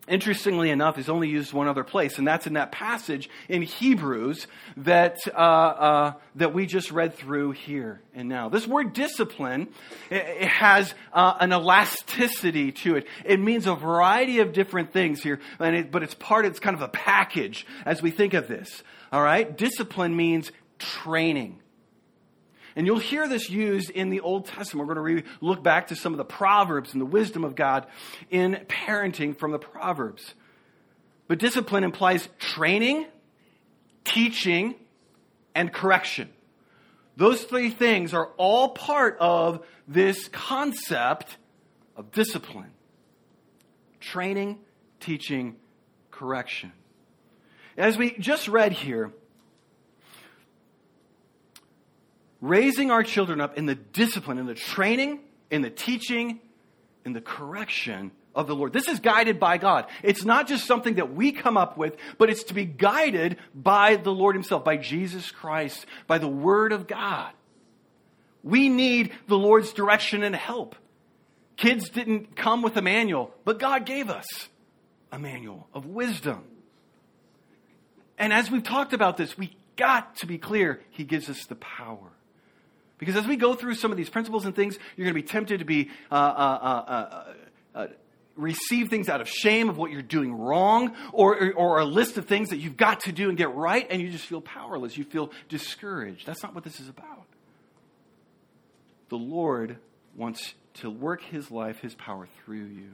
interestingly 0.10 0.72
enough, 0.72 0.98
is 0.98 1.08
only 1.08 1.29
used 1.29 1.53
one 1.53 1.68
other 1.68 1.84
place, 1.84 2.18
and 2.18 2.27
that's 2.27 2.48
in 2.48 2.53
that 2.53 2.72
passage 2.72 3.29
in 3.48 3.62
Hebrews 3.62 4.48
that, 4.77 5.18
uh, 5.27 5.38
uh, 5.38 6.13
that 6.36 6.53
we 6.53 6.65
just 6.65 6.91
read 6.91 7.13
through 7.13 7.51
here 7.51 8.01
and 8.13 8.27
now. 8.27 8.50
This 8.50 8.68
word 8.68 8.94
discipline, 8.94 9.70
it, 10.10 10.48
has 10.48 10.94
uh, 11.13 11.36
an 11.39 11.53
elasticity 11.53 12.72
to 12.72 12.96
it. 12.96 13.08
It 13.24 13.39
means 13.39 13.68
a 13.68 13.75
variety 13.75 14.39
of 14.39 14.51
different 14.51 14.91
things 14.91 15.22
here, 15.22 15.39
it, 15.60 15.91
but 15.91 16.03
it's 16.03 16.15
part, 16.15 16.46
it's 16.46 16.60
kind 16.60 16.75
of 16.75 16.82
a 16.82 16.89
package 16.89 17.65
as 17.86 18.01
we 18.01 18.12
think 18.12 18.34
of 18.34 18.48
this. 18.48 18.84
All 19.12 19.22
right? 19.22 19.58
Discipline 19.58 20.16
means 20.16 20.51
training. 20.78 21.60
And 22.75 22.86
you'll 22.86 23.00
hear 23.00 23.28
this 23.28 23.50
used 23.50 23.89
in 23.89 24.10
the 24.10 24.22
Old 24.22 24.46
Testament. 24.46 24.88
We're 24.88 24.96
going 24.96 25.16
to 25.18 25.24
re- 25.24 25.32
look 25.42 25.63
back 25.63 25.88
to 25.88 25.96
some 25.96 26.13
of 26.13 26.18
the 26.18 26.25
Proverbs 26.25 26.94
and 26.94 27.01
the 27.01 27.06
wisdom 27.06 27.44
of 27.44 27.56
God 27.56 27.88
in 28.30 28.66
parenting 28.68 29.38
from 29.38 29.51
the 29.51 29.60
Proverbs. 29.60 30.34
But 31.28 31.39
discipline 31.39 31.84
implies 31.84 32.28
training, 32.39 33.06
teaching, 34.04 34.75
and 35.54 35.74
correction. 35.74 36.30
Those 37.18 37.44
three 37.44 37.70
things 37.70 38.13
are 38.13 38.28
all 38.38 38.70
part 38.70 39.18
of 39.20 39.66
this 39.88 40.30
concept 40.30 41.38
of 41.96 42.12
discipline 42.12 42.72
training, 44.00 44.60
teaching, 45.01 45.58
correction. 46.12 46.72
As 47.79 47.98
we 47.98 48.12
just 48.19 48.50
read 48.50 48.74
here, 48.74 49.13
raising 52.41 52.91
our 52.91 53.03
children 53.03 53.39
up 53.39 53.57
in 53.57 53.65
the 53.65 53.75
discipline, 53.75 54.38
in 54.38 54.45
the 54.45 54.53
training, 54.53 55.21
in 55.50 55.62
the 55.62 55.69
teaching, 55.69 56.41
in 57.05 57.13
the 57.13 57.21
correction 57.21 58.12
of 58.36 58.48
the 58.48 58.55
Lord. 58.55 58.74
This 58.74 58.89
is 58.89 59.00
guided 59.00 59.39
by 59.39 59.57
God. 59.57 59.88
It's 60.03 60.25
not 60.25 60.48
just 60.48 60.65
something 60.65 60.95
that 60.95 61.13
we 61.13 61.31
come 61.31 61.55
up 61.55 61.77
with, 61.77 61.95
but 62.17 62.29
it's 62.29 62.43
to 62.45 62.53
be 62.53 62.65
guided 62.65 63.38
by 63.55 63.95
the 63.95 64.12
Lord 64.12 64.36
Himself, 64.36 64.65
by 64.65 64.75
Jesus 64.75 65.31
Christ, 65.31 65.86
by 66.05 66.17
the 66.17 66.27
Word 66.27 66.74
of 66.74 66.86
God. 66.86 67.31
We 68.43 68.67
need 68.67 69.13
the 69.27 69.38
Lord's 69.38 69.71
direction 69.71 70.24
and 70.24 70.36
help. 70.36 70.75
Kids 71.55 71.89
didn't 71.89 72.36
come 72.36 72.62
with 72.62 72.75
a 72.75 72.81
manual, 72.81 73.33
but 73.45 73.57
God 73.57 73.86
gave 73.86 74.09
us 74.09 74.50
a 75.13 75.17
manual 75.17 75.67
of 75.74 75.86
wisdom. 75.86 76.43
And 78.19 78.33
as 78.33 78.51
we've 78.51 78.63
talked 78.63 78.93
about 78.93 79.17
this, 79.17 79.38
we 79.38 79.55
got 79.77 80.17
to 80.17 80.27
be 80.27 80.38
clear, 80.38 80.81
He 80.91 81.05
gives 81.05 81.29
us 81.29 81.45
the 81.45 81.55
power. 81.55 82.11
Because 82.97 83.15
as 83.15 83.25
we 83.25 83.38
go 83.38 83.53
through 83.55 83.75
some 83.75 83.91
of 83.91 83.97
these 83.97 84.09
principles 84.09 84.45
and 84.45 84.53
things, 84.53 84.77
you're 84.97 85.05
going 85.05 85.15
to 85.15 85.21
be 85.21 85.27
tempted 85.27 85.59
to 85.59 85.65
be 85.65 85.89
uh, 86.11 86.15
uh, 86.15 86.17
uh, 86.17 86.91
uh, 86.91 87.33
uh 87.73 87.88
receive 88.35 88.89
things 88.89 89.09
out 89.09 89.21
of 89.21 89.27
shame 89.27 89.69
of 89.69 89.77
what 89.77 89.91
you're 89.91 90.01
doing 90.01 90.33
wrong, 90.33 90.95
or, 91.11 91.38
or, 91.38 91.53
or 91.53 91.79
a 91.79 91.85
list 91.85 92.17
of 92.17 92.25
things 92.25 92.49
that 92.49 92.57
you've 92.57 92.77
got 92.77 93.01
to 93.01 93.11
do 93.11 93.29
and 93.29 93.38
get 93.38 93.53
right, 93.53 93.88
and 93.89 94.01
you 94.01 94.09
just 94.09 94.25
feel 94.25 94.41
powerless. 94.41 94.97
You 94.97 95.03
feel 95.03 95.31
discouraged. 95.47 96.25
That's 96.25 96.43
not 96.43 96.53
what 96.53 96.63
this 96.63 96.79
is 96.79 96.89
about. 96.89 97.25
The 99.09 99.17
Lord 99.17 99.77
wants 100.15 100.53
to 100.75 100.89
work 100.89 101.21
His 101.21 101.51
life, 101.51 101.79
His 101.79 101.95
power 101.95 102.27
through 102.43 102.65
you. 102.65 102.91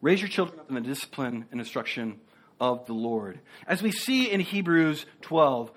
Raise 0.00 0.20
your 0.20 0.28
children 0.28 0.60
up 0.60 0.68
in 0.68 0.74
the 0.74 0.80
discipline 0.80 1.46
and 1.50 1.60
instruction 1.60 2.20
of 2.60 2.86
the 2.86 2.92
Lord. 2.92 3.40
As 3.66 3.82
we 3.82 3.90
see 3.90 4.30
in 4.30 4.40
Hebrews 4.40 5.06
12, 5.22 5.70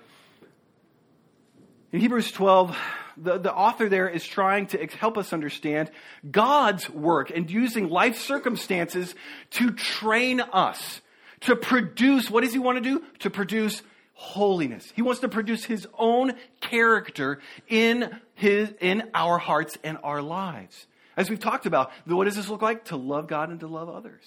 in 1.92 2.00
Hebrews 2.00 2.30
12, 2.32 2.76
the, 3.16 3.38
the 3.38 3.52
author 3.52 3.88
there 3.88 4.08
is 4.08 4.24
trying 4.24 4.66
to 4.68 4.86
help 4.86 5.18
us 5.18 5.32
understand 5.32 5.90
God's 6.30 6.88
work 6.88 7.30
and 7.30 7.50
using 7.50 7.88
life 7.88 8.18
circumstances 8.18 9.14
to 9.52 9.70
train 9.70 10.40
us 10.40 11.00
to 11.42 11.56
produce 11.56 12.30
what 12.30 12.42
does 12.42 12.52
he 12.52 12.58
want 12.58 12.82
to 12.82 12.82
do? 12.82 13.04
To 13.20 13.30
produce 13.30 13.82
holiness. 14.14 14.92
He 14.96 15.02
wants 15.02 15.20
to 15.20 15.28
produce 15.28 15.64
his 15.64 15.86
own 15.96 16.34
character 16.60 17.40
in 17.68 18.18
his 18.34 18.72
in 18.80 19.10
our 19.14 19.38
hearts 19.38 19.78
and 19.84 19.98
our 20.02 20.20
lives. 20.20 20.86
As 21.16 21.30
we've 21.30 21.40
talked 21.40 21.66
about, 21.66 21.90
what 22.06 22.24
does 22.24 22.36
this 22.36 22.48
look 22.48 22.62
like? 22.62 22.86
To 22.86 22.96
love 22.96 23.28
God 23.28 23.50
and 23.50 23.60
to 23.60 23.66
love 23.66 23.88
others. 23.88 24.24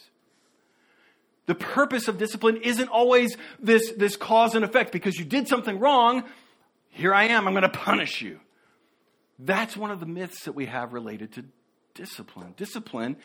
The 1.51 1.55
purpose 1.55 2.08
of 2.08 2.17
discipline 2.17 2.62
isn't 2.63 2.88
always 2.88 3.36
this, 3.60 3.91
this 3.98 4.15
cause 4.15 4.55
and 4.55 4.63
effect 4.63 4.93
because 4.93 5.20
you 5.20 5.25
did 5.25 5.50
something 5.50 5.79
wrong, 5.79 6.24
here 6.91 7.13
I 7.13 7.25
am, 7.25 7.46
I'm 7.46 7.53
going 7.53 7.63
to 7.63 7.67
punish 7.67 8.22
you. 8.22 8.39
That's 9.38 9.75
one 9.75 9.91
of 9.91 10.00
the 10.00 10.05
myths 10.05 10.46
that 10.46 10.53
we 10.53 10.67
have 10.67 10.93
related 10.93 11.34
to 11.34 11.43
discipline. 11.93 12.53
Discipline 12.55 13.17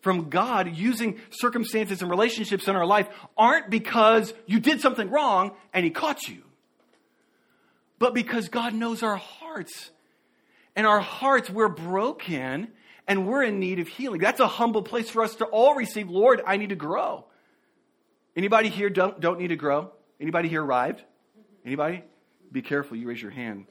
from 0.00 0.30
God 0.30 0.74
using 0.74 1.20
circumstances 1.28 2.00
and 2.00 2.10
relationships 2.10 2.68
in 2.68 2.74
our 2.74 2.86
life 2.86 3.06
aren't 3.36 3.68
because 3.68 4.32
you 4.46 4.60
did 4.60 4.80
something 4.80 5.10
wrong 5.10 5.52
and 5.74 5.84
He 5.84 5.90
caught 5.90 6.26
you, 6.26 6.42
but 7.98 8.14
because 8.14 8.48
God 8.48 8.72
knows 8.72 9.02
our 9.02 9.16
hearts. 9.16 9.90
And 10.74 10.86
our 10.86 11.00
hearts, 11.00 11.50
we're 11.50 11.68
broken 11.68 12.68
and 13.06 13.26
we're 13.28 13.42
in 13.42 13.60
need 13.60 13.78
of 13.78 13.88
healing. 13.88 14.22
That's 14.22 14.40
a 14.40 14.48
humble 14.48 14.82
place 14.82 15.10
for 15.10 15.22
us 15.22 15.34
to 15.34 15.44
all 15.44 15.74
receive. 15.74 16.08
Lord, 16.08 16.40
I 16.46 16.56
need 16.56 16.70
to 16.70 16.76
grow. 16.76 17.26
Anybody 18.36 18.68
here 18.68 18.90
don't, 18.90 19.20
don't 19.20 19.38
need 19.38 19.48
to 19.48 19.56
grow? 19.56 19.90
Anybody 20.20 20.48
here 20.48 20.62
arrived? 20.62 21.02
Anybody? 21.64 22.02
Be 22.50 22.62
careful, 22.62 22.96
you 22.96 23.08
raise 23.08 23.22
your 23.22 23.30
hand. 23.30 23.66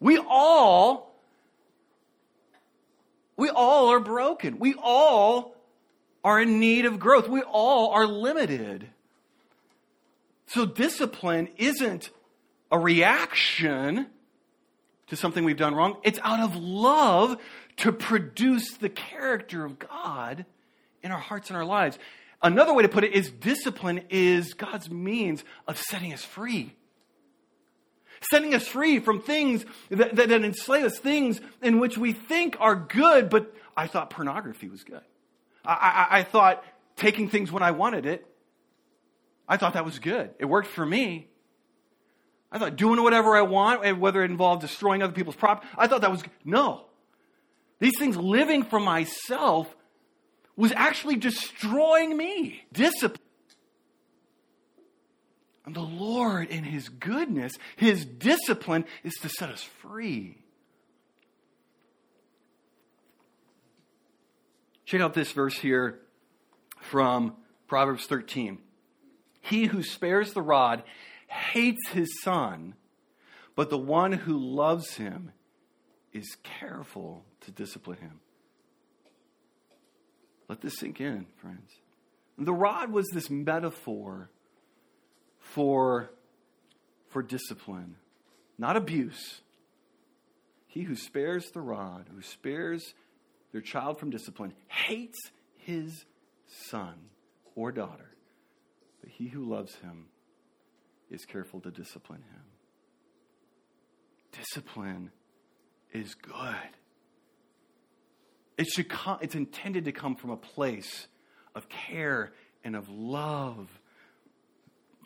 we 0.00 0.18
all, 0.18 1.14
we 3.36 3.50
all 3.50 3.88
are 3.88 4.00
broken. 4.00 4.58
We 4.58 4.74
all 4.74 5.56
are 6.24 6.40
in 6.40 6.58
need 6.58 6.84
of 6.84 6.98
growth. 6.98 7.28
We 7.28 7.42
all 7.42 7.90
are 7.90 8.06
limited. 8.06 8.88
So 10.46 10.66
discipline 10.66 11.48
isn't 11.56 12.10
a 12.70 12.78
reaction 12.78 14.06
to 15.08 15.16
something 15.16 15.44
we've 15.44 15.56
done 15.56 15.74
wrong. 15.74 15.96
It's 16.02 16.18
out 16.22 16.40
of 16.40 16.56
love 16.56 17.38
to 17.78 17.92
produce 17.92 18.76
the 18.76 18.88
character 18.88 19.64
of 19.64 19.78
God 19.78 20.44
in 21.02 21.12
our 21.12 21.18
hearts 21.18 21.48
and 21.48 21.56
our 21.56 21.64
lives. 21.64 21.98
Another 22.42 22.72
way 22.72 22.82
to 22.82 22.88
put 22.88 23.04
it 23.04 23.12
is 23.12 23.30
discipline 23.30 24.02
is 24.10 24.54
God's 24.54 24.90
means 24.90 25.42
of 25.66 25.76
setting 25.76 26.12
us 26.12 26.24
free. 26.24 26.74
Setting 28.30 28.54
us 28.54 28.66
free 28.66 29.00
from 29.00 29.20
things 29.20 29.64
that, 29.90 30.14
that, 30.16 30.28
that 30.28 30.44
enslave 30.44 30.84
us, 30.84 30.98
things 30.98 31.40
in 31.62 31.78
which 31.80 31.98
we 31.98 32.12
think 32.12 32.56
are 32.60 32.76
good, 32.76 33.28
but 33.28 33.54
I 33.76 33.86
thought 33.86 34.10
pornography 34.10 34.68
was 34.68 34.84
good. 34.84 35.02
I, 35.64 36.06
I, 36.10 36.18
I 36.18 36.22
thought 36.22 36.64
taking 36.96 37.28
things 37.28 37.50
when 37.50 37.62
I 37.62 37.72
wanted 37.72 38.06
it, 38.06 38.26
I 39.48 39.56
thought 39.56 39.74
that 39.74 39.84
was 39.84 39.98
good. 39.98 40.30
It 40.38 40.44
worked 40.44 40.68
for 40.68 40.84
me. 40.84 41.28
I 42.50 42.58
thought 42.58 42.76
doing 42.76 43.02
whatever 43.02 43.36
I 43.36 43.42
want, 43.42 43.84
eh, 43.84 43.92
whether 43.92 44.22
it 44.22 44.30
involved 44.30 44.62
destroying 44.62 45.02
other 45.02 45.12
people's 45.12 45.36
property, 45.36 45.68
I 45.76 45.86
thought 45.86 46.00
that 46.02 46.10
was 46.10 46.22
no. 46.44 46.86
These 47.78 47.98
things 47.98 48.16
living 48.16 48.64
for 48.64 48.80
myself 48.80 49.72
was 50.58 50.72
actually 50.76 51.16
destroying 51.16 52.14
me. 52.14 52.64
Discipline. 52.72 53.22
And 55.64 55.74
the 55.74 55.80
Lord, 55.80 56.48
in 56.48 56.64
His 56.64 56.88
goodness, 56.88 57.52
His 57.76 58.04
discipline 58.04 58.84
is 59.04 59.14
to 59.22 59.28
set 59.28 59.48
us 59.48 59.62
free. 59.62 60.38
Check 64.84 65.00
out 65.00 65.14
this 65.14 65.32
verse 65.32 65.56
here 65.58 66.00
from 66.80 67.36
Proverbs 67.68 68.06
13. 68.06 68.58
He 69.40 69.66
who 69.66 69.82
spares 69.82 70.32
the 70.32 70.42
rod 70.42 70.82
hates 71.26 71.88
his 71.90 72.08
son, 72.22 72.74
but 73.54 73.70
the 73.70 73.78
one 73.78 74.12
who 74.12 74.38
loves 74.38 74.94
him 74.94 75.32
is 76.12 76.36
careful 76.42 77.24
to 77.42 77.50
discipline 77.50 77.98
him. 77.98 78.20
Let 80.48 80.60
this 80.60 80.78
sink 80.78 81.00
in, 81.00 81.26
friends. 81.36 81.70
The 82.38 82.52
rod 82.52 82.92
was 82.92 83.06
this 83.12 83.28
metaphor 83.28 84.30
for, 85.40 86.10
for 87.08 87.22
discipline, 87.22 87.96
not 88.56 88.76
abuse. 88.76 89.40
He 90.66 90.82
who 90.82 90.94
spares 90.94 91.50
the 91.50 91.60
rod, 91.60 92.06
who 92.14 92.22
spares 92.22 92.94
their 93.52 93.60
child 93.60 93.98
from 93.98 94.10
discipline, 94.10 94.52
hates 94.68 95.18
his 95.56 96.04
son 96.46 96.94
or 97.54 97.72
daughter. 97.72 98.10
But 99.00 99.10
he 99.10 99.28
who 99.28 99.44
loves 99.44 99.74
him 99.76 100.06
is 101.10 101.24
careful 101.24 101.60
to 101.60 101.70
discipline 101.70 102.22
him. 102.22 102.42
Discipline 104.32 105.10
is 105.92 106.14
good. 106.14 106.54
It 108.58 108.66
should 108.66 108.88
come, 108.88 109.18
it's 109.22 109.36
intended 109.36 109.84
to 109.86 109.92
come 109.92 110.16
from 110.16 110.30
a 110.30 110.36
place 110.36 111.06
of 111.54 111.68
care 111.68 112.32
and 112.64 112.74
of 112.74 112.90
love, 112.90 113.68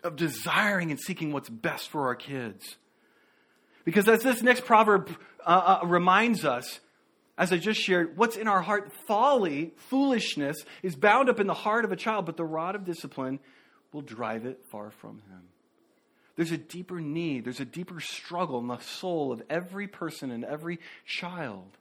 of 0.02 0.16
desiring 0.16 0.90
and 0.90 0.98
seeking 0.98 1.32
what's 1.32 1.50
best 1.50 1.90
for 1.90 2.06
our 2.06 2.14
kids. 2.14 2.76
Because 3.84 4.08
as 4.08 4.22
this 4.22 4.42
next 4.42 4.64
proverb 4.64 5.14
uh, 5.44 5.80
uh, 5.82 5.86
reminds 5.86 6.44
us, 6.44 6.80
as 7.36 7.52
I 7.52 7.58
just 7.58 7.80
shared, 7.80 8.16
what's 8.16 8.36
in 8.36 8.48
our 8.48 8.62
heart, 8.62 8.92
folly, 9.06 9.72
foolishness, 9.76 10.64
is 10.82 10.96
bound 10.96 11.28
up 11.28 11.38
in 11.38 11.46
the 11.46 11.54
heart 11.54 11.84
of 11.84 11.92
a 11.92 11.96
child, 11.96 12.26
but 12.26 12.36
the 12.36 12.44
rod 12.44 12.74
of 12.74 12.84
discipline 12.84 13.38
will 13.92 14.02
drive 14.02 14.46
it 14.46 14.64
far 14.70 14.90
from 14.90 15.22
him. 15.30 15.42
There's 16.36 16.52
a 16.52 16.58
deeper 16.58 17.00
need, 17.00 17.44
there's 17.44 17.60
a 17.60 17.66
deeper 17.66 18.00
struggle 18.00 18.58
in 18.60 18.68
the 18.68 18.78
soul 18.78 19.30
of 19.30 19.42
every 19.50 19.88
person 19.88 20.30
and 20.30 20.44
every 20.44 20.80
child. 21.04 21.76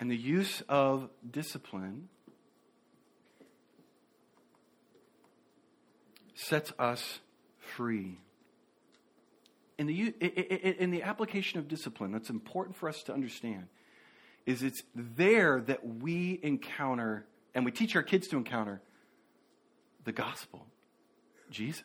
And 0.00 0.10
the 0.10 0.16
use 0.16 0.62
of 0.68 1.08
discipline 1.30 2.08
sets 6.34 6.72
us 6.78 7.20
free. 7.58 8.18
In 9.78 9.86
the, 9.86 10.08
in 10.80 10.90
the 10.90 11.02
application 11.02 11.58
of 11.58 11.68
discipline, 11.68 12.12
that's 12.12 12.30
important 12.30 12.76
for 12.76 12.88
us 12.88 13.02
to 13.04 13.14
understand, 13.14 13.66
is 14.46 14.62
it's 14.62 14.82
there 14.94 15.60
that 15.62 15.86
we 15.86 16.38
encounter, 16.42 17.26
and 17.54 17.64
we 17.64 17.72
teach 17.72 17.96
our 17.96 18.02
kids 18.02 18.28
to 18.28 18.36
encounter, 18.36 18.80
the 20.04 20.12
gospel, 20.12 20.66
Jesus. 21.50 21.82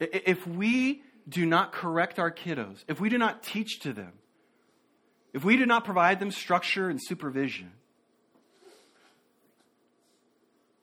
If 0.00 0.46
we 0.46 1.02
do 1.28 1.46
not 1.46 1.72
correct 1.72 2.18
our 2.18 2.30
kiddos, 2.30 2.84
if 2.88 3.00
we 3.00 3.08
do 3.08 3.18
not 3.18 3.42
teach 3.42 3.80
to 3.80 3.92
them, 3.92 4.12
if 5.34 5.44
we 5.44 5.56
do 5.56 5.66
not 5.66 5.84
provide 5.84 6.20
them 6.20 6.30
structure 6.30 6.88
and 6.88 7.00
supervision, 7.02 7.72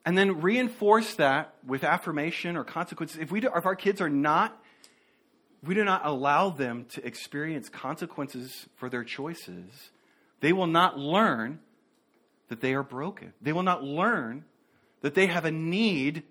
and 0.06 0.18
then 0.18 0.42
reinforce 0.42 1.16
that 1.16 1.56
with 1.66 1.84
affirmation 1.86 2.58
or 2.58 2.66
consequences, 2.66 3.18
if, 3.18 3.32
we 3.32 3.40
do, 3.40 3.50
if 3.56 3.66
our 3.66 3.76
kids 3.76 4.02
are 4.02 4.10
not, 4.10 4.62
we 5.64 5.74
do 5.74 5.86
not 5.86 6.02
allow 6.04 6.50
them 6.50 6.86
to 6.90 7.06
experience 7.06 7.70
consequences 7.70 8.68
for 8.76 8.90
their 8.90 9.06
choices, 9.06 9.92
they 10.42 10.52
will 10.52 10.68
not 10.68 11.00
learn 11.00 11.60
that 12.50 12.60
they 12.60 12.74
are 12.74 12.84
broken. 12.84 13.32
They 13.42 13.54
will 13.54 13.64
not 13.64 13.84
learn 13.84 14.44
that 15.00 15.14
they 15.14 15.28
have 15.28 15.46
a 15.46 15.52
need 15.52 16.24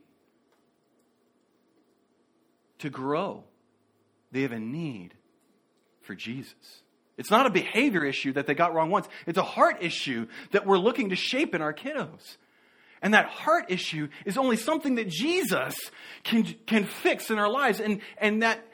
to 2.80 2.90
grow. 2.90 3.44
They 4.30 4.42
have 4.42 4.52
a 4.52 4.60
need 4.60 5.14
for 6.02 6.14
Jesus. 6.14 6.82
It's 7.20 7.30
not 7.30 7.46
a 7.46 7.50
behavior 7.50 8.04
issue 8.04 8.32
that 8.32 8.46
they 8.46 8.54
got 8.54 8.74
wrong 8.74 8.90
once. 8.90 9.08
It's 9.26 9.38
a 9.38 9.44
heart 9.44 9.76
issue 9.80 10.26
that 10.50 10.66
we're 10.66 10.78
looking 10.78 11.10
to 11.10 11.16
shape 11.16 11.54
in 11.54 11.62
our 11.62 11.72
kiddos. 11.72 12.36
And 13.02 13.14
that 13.14 13.26
heart 13.26 13.66
issue 13.68 14.08
is 14.26 14.36
only 14.36 14.56
something 14.56 14.96
that 14.96 15.08
Jesus 15.08 15.76
can, 16.24 16.44
can 16.66 16.84
fix 16.84 17.30
in 17.30 17.38
our 17.38 17.50
lives. 17.50 17.80
And, 17.80 18.00
and 18.18 18.42
that 18.42 18.66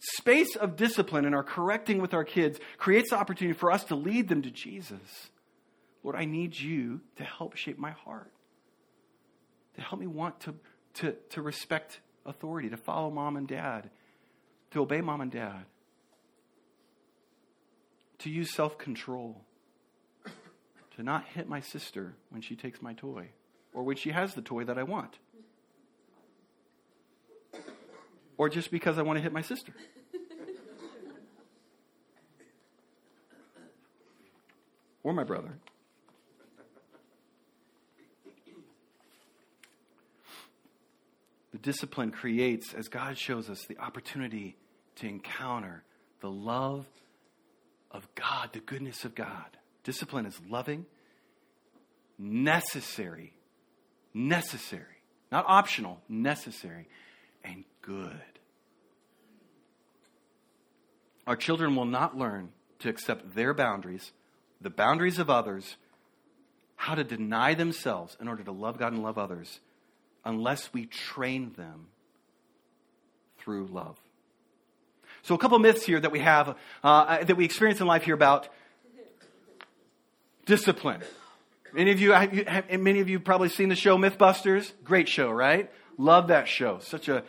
space 0.00 0.56
of 0.56 0.76
discipline 0.76 1.24
and 1.24 1.34
our 1.34 1.44
correcting 1.44 2.00
with 2.02 2.12
our 2.12 2.24
kids 2.24 2.58
creates 2.76 3.10
the 3.10 3.16
opportunity 3.16 3.56
for 3.56 3.70
us 3.70 3.84
to 3.84 3.94
lead 3.94 4.28
them 4.28 4.42
to 4.42 4.50
Jesus. 4.50 5.30
Lord, 6.02 6.16
I 6.16 6.24
need 6.24 6.58
you 6.58 7.00
to 7.16 7.24
help 7.24 7.56
shape 7.56 7.78
my 7.78 7.92
heart 7.92 8.32
to 9.80 9.86
help 9.86 10.00
me 10.00 10.06
want 10.06 10.38
to, 10.40 10.54
to, 10.94 11.12
to 11.30 11.42
respect 11.42 12.00
authority, 12.26 12.68
to 12.70 12.76
follow 12.76 13.10
mom 13.10 13.36
and 13.36 13.48
dad, 13.48 13.90
to 14.72 14.80
obey 14.80 15.00
mom 15.00 15.20
and 15.20 15.30
dad, 15.30 15.64
to 18.20 18.30
use 18.30 18.54
self 18.54 18.78
control, 18.78 19.42
to 20.96 21.02
not 21.02 21.26
hit 21.34 21.48
my 21.48 21.60
sister 21.60 22.14
when 22.30 22.42
she 22.42 22.54
takes 22.54 22.80
my 22.80 22.92
toy 22.92 23.28
or 23.72 23.82
when 23.82 23.96
she 23.96 24.10
has 24.10 24.34
the 24.34 24.42
toy 24.42 24.64
that 24.64 24.78
I 24.78 24.82
want, 24.82 25.18
or 28.36 28.48
just 28.48 28.70
because 28.70 28.98
I 28.98 29.02
want 29.02 29.18
to 29.18 29.22
hit 29.22 29.32
my 29.32 29.42
sister. 29.42 29.72
or 35.02 35.12
my 35.12 35.24
brother. 35.24 35.52
The 41.52 41.58
discipline 41.58 42.10
creates, 42.10 42.74
as 42.74 42.88
God 42.88 43.18
shows 43.18 43.50
us, 43.50 43.64
the 43.66 43.78
opportunity 43.78 44.56
to 44.96 45.08
encounter 45.08 45.82
the 46.20 46.30
love 46.30 46.86
of 47.90 48.06
God, 48.14 48.50
the 48.52 48.60
goodness 48.60 49.04
of 49.04 49.14
God. 49.14 49.56
Discipline 49.82 50.26
is 50.26 50.40
loving, 50.48 50.86
necessary, 52.18 53.32
necessary, 54.14 54.84
not 55.32 55.44
optional, 55.48 56.00
necessary, 56.08 56.88
and 57.44 57.64
good. 57.82 58.20
Our 61.26 61.36
children 61.36 61.76
will 61.76 61.86
not 61.86 62.16
learn 62.16 62.50
to 62.80 62.88
accept 62.88 63.34
their 63.34 63.54
boundaries, 63.54 64.12
the 64.60 64.70
boundaries 64.70 65.18
of 65.18 65.30
others, 65.30 65.76
how 66.76 66.94
to 66.94 67.04
deny 67.04 67.54
themselves 67.54 68.16
in 68.20 68.28
order 68.28 68.42
to 68.42 68.52
love 68.52 68.78
God 68.78 68.92
and 68.92 69.02
love 69.02 69.18
others 69.18 69.60
unless 70.24 70.72
we 70.72 70.86
train 70.86 71.52
them 71.56 71.86
through 73.38 73.66
love. 73.66 73.98
So, 75.22 75.34
a 75.34 75.38
couple 75.38 75.58
myths 75.58 75.84
here 75.84 76.00
that 76.00 76.12
we 76.12 76.20
have, 76.20 76.56
uh, 76.82 77.24
that 77.24 77.36
we 77.36 77.44
experience 77.44 77.80
in 77.80 77.86
life 77.86 78.04
here 78.04 78.14
about 78.14 78.48
discipline. 80.46 81.02
Many 81.72 81.92
of 81.92 82.00
you, 82.00 82.12
have, 82.12 82.70
many 82.80 83.00
of 83.00 83.08
you 83.08 83.20
probably 83.20 83.48
seen 83.48 83.68
the 83.68 83.76
show 83.76 83.96
MythBusters. 83.96 84.72
Great 84.82 85.08
show, 85.08 85.30
right? 85.30 85.70
Love 85.98 86.28
that 86.28 86.48
show. 86.48 86.78
Such 86.80 87.08
a, 87.08 87.22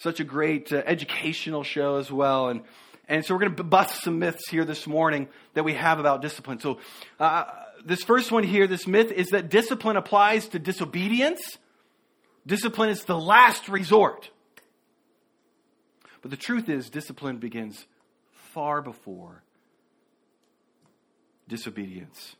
such 0.00 0.18
a 0.18 0.24
great 0.24 0.72
uh, 0.72 0.82
educational 0.86 1.62
show 1.62 1.96
as 1.96 2.10
well. 2.10 2.48
And, 2.48 2.62
and 3.08 3.24
so 3.24 3.34
we're 3.34 3.40
going 3.40 3.54
to 3.54 3.62
bust 3.62 4.02
some 4.02 4.18
myths 4.18 4.48
here 4.50 4.64
this 4.64 4.86
morning 4.86 5.28
that 5.52 5.64
we 5.64 5.74
have 5.74 6.00
about 6.00 6.22
discipline. 6.22 6.58
So, 6.58 6.78
uh, 7.20 7.44
this 7.84 8.02
first 8.02 8.32
one 8.32 8.44
here, 8.44 8.66
this 8.66 8.86
myth 8.86 9.12
is 9.12 9.28
that 9.28 9.50
discipline 9.50 9.96
applies 9.96 10.48
to 10.48 10.58
disobedience 10.58 11.58
Discipline 12.46 12.90
is 12.90 13.04
the 13.04 13.18
last 13.18 13.68
resort. 13.68 14.30
But 16.24 16.30
the 16.30 16.38
truth 16.38 16.70
is, 16.70 16.88
discipline 16.88 17.36
begins 17.36 17.84
far 18.32 18.80
before 18.80 19.42
disobedience. 21.48 22.36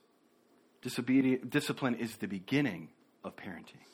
Disobedi- 0.82 1.50
discipline 1.50 1.96
is 1.96 2.16
the 2.16 2.26
beginning 2.26 2.88
of 3.24 3.36
parenting. 3.36 3.84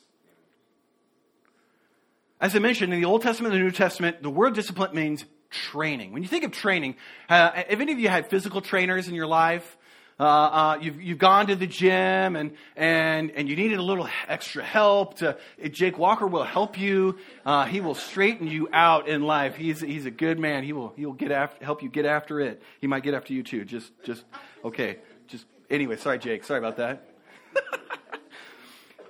As 2.41 2.55
I 2.55 2.61
mentioned, 2.61 2.95
in 2.95 3.01
the 3.01 3.05
Old 3.05 3.23
Testament 3.23 3.53
and 3.53 3.61
the 3.61 3.65
New 3.65 3.73
Testament, 3.73 4.23
the 4.23 4.31
word 4.31 4.55
discipline 4.55 4.95
means 4.95 5.25
training. 5.51 6.13
When 6.13 6.23
you 6.23 6.29
think 6.29 6.45
of 6.45 6.53
training, 6.53 6.95
uh, 7.29 7.51
have 7.51 7.81
any 7.81 7.93
of 7.93 7.99
you 7.99 8.09
had 8.09 8.31
physical 8.31 8.61
trainers 8.61 9.09
in 9.09 9.17
your 9.17 9.27
life? 9.27 9.77
Uh, 10.21 10.23
uh, 10.23 10.79
you've, 10.83 11.01
you've 11.01 11.19
gone 11.19 11.47
to 11.47 11.57
the 11.57 11.67
gym 11.67 12.37
and, 12.37 12.51
and, 12.77 13.31
and 13.31 13.49
you 13.49 13.57
needed 13.57 13.79
a 13.79 13.83
little 13.83 14.07
extra 14.29 14.63
help. 14.63 15.15
To, 15.21 15.39
Jake 15.71 15.97
Walker 15.97 16.27
will 16.27 16.45
help 16.45 16.79
you. 16.79 17.17
Uh, 17.47 17.65
he 17.65 17.81
will 17.81 17.95
straighten 17.95 18.47
you 18.47 18.69
out 18.71 19.09
in 19.09 19.23
life. 19.23 19.57
He's, 19.57 19.81
he's 19.81 20.05
a 20.05 20.11
good 20.11 20.39
man. 20.39 20.63
He 20.63 20.75
will, 20.75 20.93
he 20.95 21.07
will 21.07 21.15
get 21.15 21.33
after, 21.33 21.65
help 21.65 21.83
you 21.83 21.89
get 21.89 22.05
after 22.05 22.39
it. 22.39 22.63
He 22.83 22.87
might 22.87 23.03
get 23.03 23.15
after 23.15 23.33
you 23.33 23.43
too. 23.43 23.65
Just, 23.65 23.91
just, 24.05 24.23
okay. 24.63 24.99
Just, 25.27 25.47
anyway, 25.71 25.97
sorry, 25.97 26.19
Jake. 26.19 26.45
Sorry 26.45 26.59
about 26.59 26.77
that. 26.77 27.09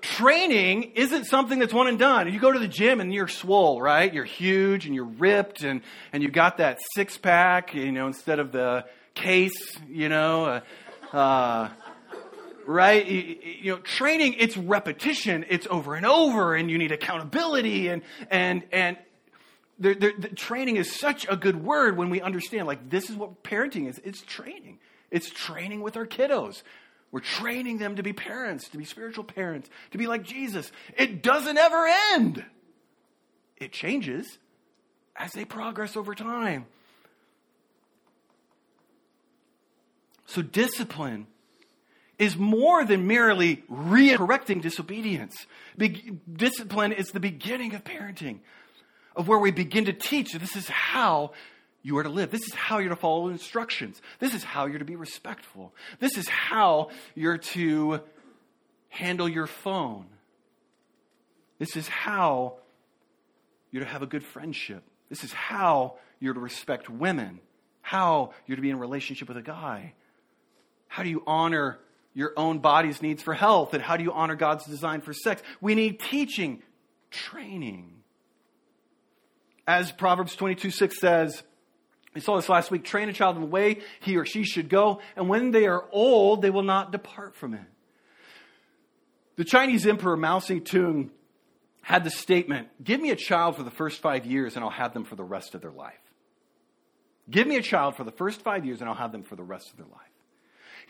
training 0.00 0.92
isn't 0.94 1.24
something 1.24 1.58
that's 1.58 1.74
one 1.74 1.88
and 1.88 1.98
done. 1.98 2.32
You 2.32 2.38
go 2.38 2.52
to 2.52 2.58
the 2.58 2.68
gym 2.68 3.00
and 3.00 3.12
you're 3.12 3.26
swole, 3.26 3.82
right? 3.82 4.12
You're 4.14 4.24
huge 4.24 4.86
and 4.86 4.94
you're 4.94 5.04
ripped 5.04 5.62
and, 5.62 5.82
and 6.12 6.22
you 6.22 6.30
got 6.30 6.58
that 6.58 6.78
six 6.94 7.18
pack, 7.18 7.74
you 7.74 7.90
know, 7.90 8.06
instead 8.06 8.38
of 8.38 8.52
the 8.52 8.84
case, 9.14 9.78
you 9.88 10.08
know. 10.08 10.44
Uh, 10.44 10.60
uh, 11.12 11.68
right? 12.66 13.06
You, 13.06 13.36
you, 13.42 13.72
know, 13.72 13.78
training, 13.78 14.34
it's 14.38 14.56
repetition, 14.56 15.44
it's 15.48 15.66
over 15.70 15.94
and 15.94 16.06
over, 16.06 16.54
and 16.54 16.70
you 16.70 16.78
need 16.78 16.92
accountability, 16.92 17.88
and, 17.88 18.02
and, 18.30 18.62
and 18.72 18.96
the, 19.78 19.94
the, 19.94 20.12
the 20.18 20.28
training 20.28 20.76
is 20.76 20.94
such 20.94 21.26
a 21.28 21.36
good 21.36 21.64
word 21.64 21.96
when 21.96 22.10
we 22.10 22.20
understand, 22.20 22.66
like, 22.66 22.90
this 22.90 23.10
is 23.10 23.16
what 23.16 23.42
parenting 23.42 23.88
is. 23.88 24.00
It's 24.04 24.20
training. 24.22 24.78
It's 25.10 25.30
training 25.30 25.80
with 25.80 25.96
our 25.96 26.06
kiddos. 26.06 26.62
We're 27.10 27.20
training 27.20 27.78
them 27.78 27.96
to 27.96 28.02
be 28.02 28.12
parents, 28.12 28.68
to 28.68 28.78
be 28.78 28.84
spiritual 28.84 29.24
parents, 29.24 29.68
to 29.90 29.98
be 29.98 30.06
like 30.06 30.22
Jesus. 30.22 30.70
It 30.96 31.22
doesn't 31.22 31.58
ever 31.58 31.88
end. 32.12 32.44
It 33.56 33.72
changes 33.72 34.38
as 35.16 35.32
they 35.32 35.44
progress 35.44 35.96
over 35.96 36.14
time. 36.14 36.66
So, 40.30 40.42
discipline 40.42 41.26
is 42.16 42.36
more 42.36 42.84
than 42.84 43.08
merely 43.08 43.64
re 43.68 44.16
correcting 44.16 44.60
disobedience. 44.60 45.34
Be- 45.76 46.18
discipline 46.32 46.92
is 46.92 47.08
the 47.08 47.18
beginning 47.18 47.74
of 47.74 47.82
parenting, 47.82 48.38
of 49.16 49.26
where 49.26 49.40
we 49.40 49.50
begin 49.50 49.86
to 49.86 49.92
teach 49.92 50.32
this 50.32 50.54
is 50.54 50.68
how 50.68 51.32
you 51.82 51.98
are 51.98 52.04
to 52.04 52.08
live. 52.08 52.30
This 52.30 52.46
is 52.46 52.54
how 52.54 52.78
you're 52.78 52.90
to 52.90 52.96
follow 52.96 53.26
instructions. 53.26 54.00
This 54.20 54.32
is 54.32 54.44
how 54.44 54.66
you're 54.66 54.78
to 54.78 54.84
be 54.84 54.94
respectful. 54.94 55.74
This 55.98 56.16
is 56.16 56.28
how 56.28 56.90
you're 57.16 57.38
to 57.38 58.00
handle 58.88 59.28
your 59.28 59.48
phone. 59.48 60.06
This 61.58 61.74
is 61.74 61.88
how 61.88 62.58
you're 63.72 63.82
to 63.82 63.90
have 63.90 64.02
a 64.02 64.06
good 64.06 64.22
friendship. 64.22 64.84
This 65.08 65.24
is 65.24 65.32
how 65.32 65.96
you're 66.20 66.34
to 66.34 66.40
respect 66.40 66.88
women, 66.88 67.40
how 67.80 68.32
you're 68.46 68.54
to 68.54 68.62
be 68.62 68.70
in 68.70 68.76
a 68.76 68.78
relationship 68.78 69.26
with 69.26 69.36
a 69.36 69.42
guy. 69.42 69.94
How 70.90 71.04
do 71.04 71.08
you 71.08 71.22
honor 71.24 71.78
your 72.14 72.32
own 72.36 72.58
body's 72.58 73.00
needs 73.00 73.22
for 73.22 73.32
health? 73.32 73.74
And 73.74 73.82
how 73.82 73.96
do 73.96 74.02
you 74.02 74.12
honor 74.12 74.34
God's 74.34 74.66
design 74.66 75.02
for 75.02 75.12
sex? 75.12 75.40
We 75.60 75.76
need 75.76 76.00
teaching, 76.00 76.64
training. 77.12 78.02
As 79.68 79.92
Proverbs 79.92 80.34
22 80.34 80.72
6 80.72 80.98
says, 80.98 81.44
we 82.12 82.20
saw 82.20 82.34
this 82.34 82.48
last 82.48 82.72
week 82.72 82.82
train 82.82 83.08
a 83.08 83.12
child 83.12 83.36
in 83.36 83.42
the 83.42 83.46
way 83.46 83.82
he 84.00 84.16
or 84.16 84.26
she 84.26 84.42
should 84.42 84.68
go, 84.68 85.00
and 85.14 85.28
when 85.28 85.52
they 85.52 85.68
are 85.68 85.84
old, 85.92 86.42
they 86.42 86.50
will 86.50 86.64
not 86.64 86.90
depart 86.90 87.36
from 87.36 87.54
it. 87.54 87.60
The 89.36 89.44
Chinese 89.44 89.86
Emperor 89.86 90.16
Mao 90.16 90.40
Zedong 90.40 91.10
had 91.82 92.02
the 92.02 92.10
statement 92.10 92.66
Give 92.82 93.00
me 93.00 93.10
a 93.10 93.16
child 93.16 93.54
for 93.54 93.62
the 93.62 93.70
first 93.70 94.02
five 94.02 94.26
years, 94.26 94.56
and 94.56 94.64
I'll 94.64 94.72
have 94.72 94.92
them 94.92 95.04
for 95.04 95.14
the 95.14 95.22
rest 95.22 95.54
of 95.54 95.60
their 95.60 95.70
life. 95.70 95.94
Give 97.30 97.46
me 97.46 97.58
a 97.58 97.62
child 97.62 97.94
for 97.94 98.02
the 98.02 98.10
first 98.10 98.42
five 98.42 98.64
years, 98.64 98.80
and 98.80 98.90
I'll 98.90 98.96
have 98.96 99.12
them 99.12 99.22
for 99.22 99.36
the 99.36 99.44
rest 99.44 99.70
of 99.70 99.76
their 99.76 99.86
life. 99.86 100.09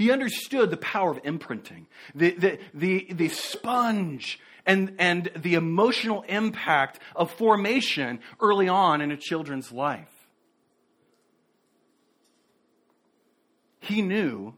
He 0.00 0.10
understood 0.10 0.70
the 0.70 0.78
power 0.78 1.10
of 1.10 1.20
imprinting, 1.24 1.86
the, 2.14 2.30
the, 2.30 2.58
the, 2.72 3.06
the 3.12 3.28
sponge 3.28 4.40
and, 4.64 4.94
and 4.98 5.30
the 5.36 5.56
emotional 5.56 6.22
impact 6.22 7.00
of 7.14 7.30
formation 7.30 8.20
early 8.40 8.66
on 8.66 9.02
in 9.02 9.10
a 9.10 9.16
children's 9.18 9.70
life. 9.70 10.08
He 13.80 14.00
knew 14.00 14.54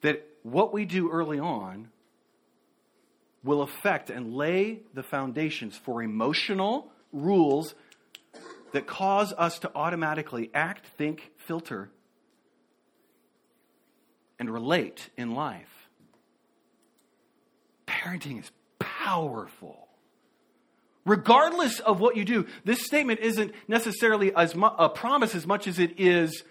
that 0.00 0.26
what 0.42 0.72
we 0.72 0.86
do 0.86 1.10
early 1.10 1.38
on 1.38 1.90
will 3.44 3.60
affect 3.60 4.08
and 4.08 4.32
lay 4.32 4.84
the 4.94 5.02
foundations 5.02 5.76
for 5.76 6.02
emotional 6.02 6.90
rules 7.12 7.74
that 8.72 8.86
cause 8.86 9.34
us 9.34 9.58
to 9.58 9.70
automatically 9.74 10.50
act, 10.54 10.86
think, 10.96 11.30
filter, 11.36 11.90
and 14.42 14.52
relate 14.52 15.08
in 15.16 15.36
life. 15.36 15.88
Parenting 17.86 18.40
is 18.40 18.50
powerful. 18.80 19.86
Regardless 21.04 21.78
of 21.78 22.00
what 22.00 22.16
you 22.16 22.24
do, 22.24 22.46
this 22.64 22.84
statement 22.84 23.20
isn't 23.20 23.52
necessarily 23.68 24.34
as 24.34 24.56
mu- 24.56 24.66
a 24.66 24.88
promise 24.88 25.36
as 25.36 25.46
much 25.46 25.68
as 25.68 25.78
it 25.78 26.00
is 26.00 26.42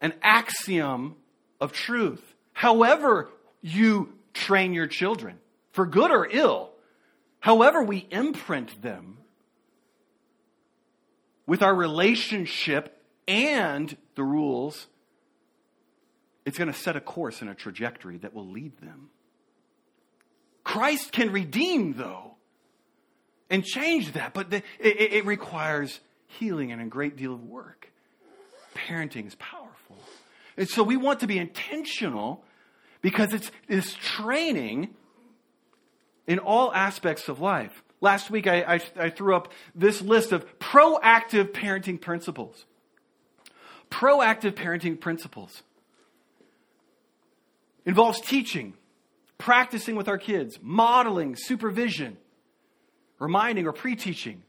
an 0.00 0.14
axiom 0.22 1.16
of 1.60 1.72
truth. 1.72 2.22
However, 2.54 3.28
you 3.60 4.14
train 4.32 4.72
your 4.72 4.86
children, 4.86 5.38
for 5.72 5.84
good 5.84 6.10
or 6.10 6.26
ill, 6.30 6.70
however, 7.40 7.82
we 7.82 8.08
imprint 8.10 8.80
them 8.80 9.18
with 11.46 11.62
our 11.62 11.74
relationship 11.74 12.98
and 13.28 13.94
the 14.14 14.24
rules 14.24 14.86
it's 16.44 16.58
going 16.58 16.72
to 16.72 16.78
set 16.78 16.96
a 16.96 17.00
course 17.00 17.40
and 17.40 17.50
a 17.50 17.54
trajectory 17.54 18.18
that 18.18 18.34
will 18.34 18.48
lead 18.48 18.78
them. 18.78 19.10
Christ 20.64 21.12
can 21.12 21.32
redeem, 21.32 21.94
though, 21.94 22.34
and 23.48 23.64
change 23.64 24.12
that, 24.12 24.34
but 24.34 24.50
the, 24.50 24.58
it, 24.78 25.12
it 25.12 25.26
requires 25.26 26.00
healing 26.26 26.72
and 26.72 26.80
a 26.80 26.86
great 26.86 27.16
deal 27.16 27.34
of 27.34 27.44
work. 27.44 27.90
Parenting 28.74 29.26
is 29.26 29.34
powerful. 29.34 29.96
And 30.56 30.68
so 30.68 30.82
we 30.82 30.96
want 30.96 31.20
to 31.20 31.26
be 31.26 31.38
intentional 31.38 32.44
because 33.02 33.32
it's 33.32 33.50
this 33.66 33.94
training 33.94 34.94
in 36.26 36.38
all 36.38 36.72
aspects 36.72 37.28
of 37.28 37.40
life. 37.40 37.82
Last 38.00 38.30
week, 38.30 38.46
I, 38.46 38.62
I, 38.62 38.80
I, 38.96 39.10
threw 39.10 39.34
up 39.34 39.52
this 39.74 40.00
list 40.00 40.32
of 40.32 40.58
proactive 40.58 41.50
parenting 41.52 42.00
principles. 42.00 42.64
Proactive 43.90 44.52
parenting 44.52 44.98
principles 44.98 45.62
involves 47.90 48.20
teaching, 48.20 48.72
practicing 49.36 49.96
with 49.96 50.06
our 50.06 50.16
kids, 50.16 50.60
modeling, 50.62 51.34
supervision, 51.34 52.16
reminding 53.18 53.66
or 53.66 53.72
pre 53.72 53.96
teaching, 53.96 54.44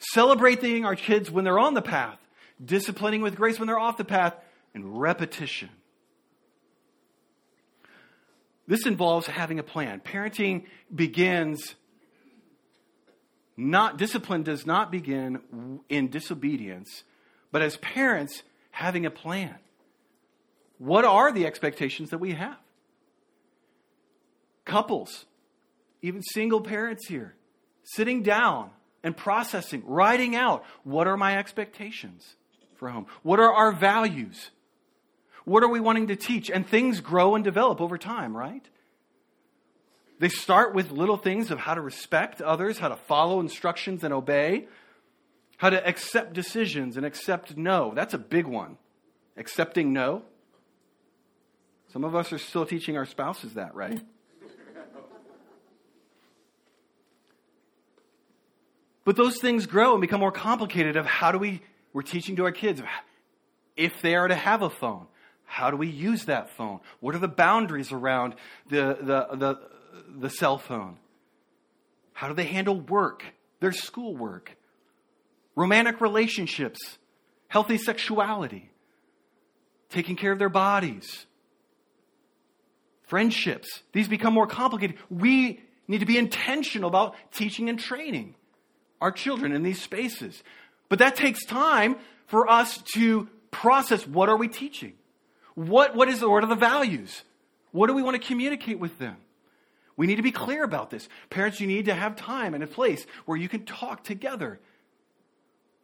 celebrating 0.00 0.84
our 0.84 0.96
kids 0.96 1.30
when 1.30 1.44
they're 1.44 1.60
on 1.60 1.74
the 1.74 1.80
path, 1.80 2.18
disciplining 2.62 3.22
with 3.22 3.36
grace 3.36 3.60
when 3.60 3.68
they're 3.68 3.78
off 3.78 3.96
the 3.96 4.04
path, 4.04 4.34
and 4.74 5.00
repetition. 5.00 5.68
This 8.66 8.86
involves 8.86 9.28
having 9.28 9.60
a 9.60 9.62
plan. 9.62 10.00
Parenting 10.00 10.64
begins 10.92 11.76
not, 13.56 13.98
discipline 13.98 14.42
does 14.42 14.66
not 14.66 14.90
begin 14.90 15.78
in 15.88 16.08
disobedience, 16.08 17.04
but 17.52 17.62
as 17.62 17.76
parents, 17.76 18.42
having 18.72 19.06
a 19.06 19.12
plan. 19.12 19.54
What 20.82 21.04
are 21.04 21.30
the 21.30 21.46
expectations 21.46 22.10
that 22.10 22.18
we 22.18 22.32
have? 22.32 22.58
Couples, 24.64 25.26
even 26.02 26.22
single 26.22 26.60
parents 26.60 27.06
here, 27.06 27.36
sitting 27.84 28.24
down 28.24 28.70
and 29.04 29.16
processing, 29.16 29.84
writing 29.86 30.34
out 30.34 30.64
what 30.82 31.06
are 31.06 31.16
my 31.16 31.38
expectations 31.38 32.34
for 32.74 32.88
home? 32.88 33.06
What 33.22 33.38
are 33.38 33.52
our 33.52 33.70
values? 33.70 34.50
What 35.44 35.62
are 35.62 35.68
we 35.68 35.78
wanting 35.78 36.08
to 36.08 36.16
teach? 36.16 36.50
And 36.50 36.66
things 36.66 37.00
grow 37.00 37.36
and 37.36 37.44
develop 37.44 37.80
over 37.80 37.96
time, 37.96 38.36
right? 38.36 38.68
They 40.18 40.30
start 40.30 40.74
with 40.74 40.90
little 40.90 41.16
things 41.16 41.52
of 41.52 41.60
how 41.60 41.74
to 41.74 41.80
respect 41.80 42.42
others, 42.42 42.80
how 42.80 42.88
to 42.88 42.96
follow 42.96 43.38
instructions 43.38 44.02
and 44.02 44.12
obey, 44.12 44.66
how 45.58 45.70
to 45.70 45.86
accept 45.86 46.32
decisions 46.32 46.96
and 46.96 47.06
accept 47.06 47.56
no. 47.56 47.92
That's 47.94 48.14
a 48.14 48.18
big 48.18 48.48
one. 48.48 48.78
Accepting 49.36 49.92
no. 49.92 50.24
Some 51.92 52.04
of 52.04 52.14
us 52.14 52.32
are 52.32 52.38
still 52.38 52.64
teaching 52.64 52.96
our 52.96 53.04
spouses 53.04 53.54
that, 53.54 53.74
right? 53.74 54.00
But 59.04 59.16
those 59.16 59.38
things 59.38 59.66
grow 59.66 59.92
and 59.92 60.00
become 60.00 60.20
more 60.20 60.32
complicated 60.32 60.96
of 60.96 61.06
how 61.06 61.32
do 61.32 61.38
we, 61.38 61.60
we're 61.92 62.02
teaching 62.02 62.36
to 62.36 62.44
our 62.44 62.52
kids 62.52 62.80
if 63.76 64.00
they 64.00 64.14
are 64.14 64.28
to 64.28 64.34
have 64.34 64.62
a 64.62 64.70
phone. 64.70 65.06
How 65.44 65.70
do 65.70 65.76
we 65.76 65.88
use 65.88 66.26
that 66.26 66.50
phone? 66.56 66.80
What 67.00 67.14
are 67.14 67.18
the 67.18 67.28
boundaries 67.28 67.92
around 67.92 68.36
the, 68.70 68.96
the, 69.00 69.36
the, 69.36 69.60
the 70.18 70.30
cell 70.30 70.56
phone? 70.56 70.96
How 72.14 72.28
do 72.28 72.34
they 72.34 72.44
handle 72.44 72.80
work, 72.80 73.24
their 73.60 73.72
schoolwork, 73.72 74.56
romantic 75.56 76.00
relationships, 76.00 76.78
healthy 77.48 77.76
sexuality, 77.76 78.70
taking 79.90 80.16
care 80.16 80.32
of 80.32 80.38
their 80.38 80.48
bodies, 80.48 81.26
friendships? 83.12 83.82
These 83.92 84.08
become 84.08 84.32
more 84.32 84.46
complicated. 84.46 84.96
We 85.10 85.60
need 85.86 85.98
to 85.98 86.06
be 86.06 86.16
intentional 86.16 86.88
about 86.88 87.14
teaching 87.30 87.68
and 87.68 87.78
training 87.78 88.36
our 89.02 89.12
children 89.12 89.52
in 89.52 89.62
these 89.62 89.82
spaces. 89.82 90.42
But 90.88 91.00
that 91.00 91.14
takes 91.14 91.44
time 91.44 91.96
for 92.26 92.50
us 92.50 92.78
to 92.94 93.28
process 93.50 94.06
what 94.06 94.30
are 94.30 94.36
we 94.38 94.48
teaching? 94.48 94.94
What, 95.54 95.94
what, 95.94 96.08
is 96.08 96.20
the, 96.20 96.30
what 96.30 96.42
are 96.42 96.46
the 96.46 96.54
values? 96.54 97.22
What 97.70 97.88
do 97.88 97.92
we 97.92 98.02
want 98.02 98.18
to 98.18 98.26
communicate 98.26 98.78
with 98.78 98.98
them? 98.98 99.18
We 99.94 100.06
need 100.06 100.16
to 100.16 100.22
be 100.22 100.32
clear 100.32 100.64
about 100.64 100.88
this. 100.88 101.06
Parents, 101.28 101.60
you 101.60 101.66
need 101.66 101.84
to 101.84 101.94
have 101.94 102.16
time 102.16 102.54
and 102.54 102.64
a 102.64 102.66
place 102.66 103.04
where 103.26 103.36
you 103.36 103.46
can 103.46 103.66
talk 103.66 104.04
together. 104.04 104.58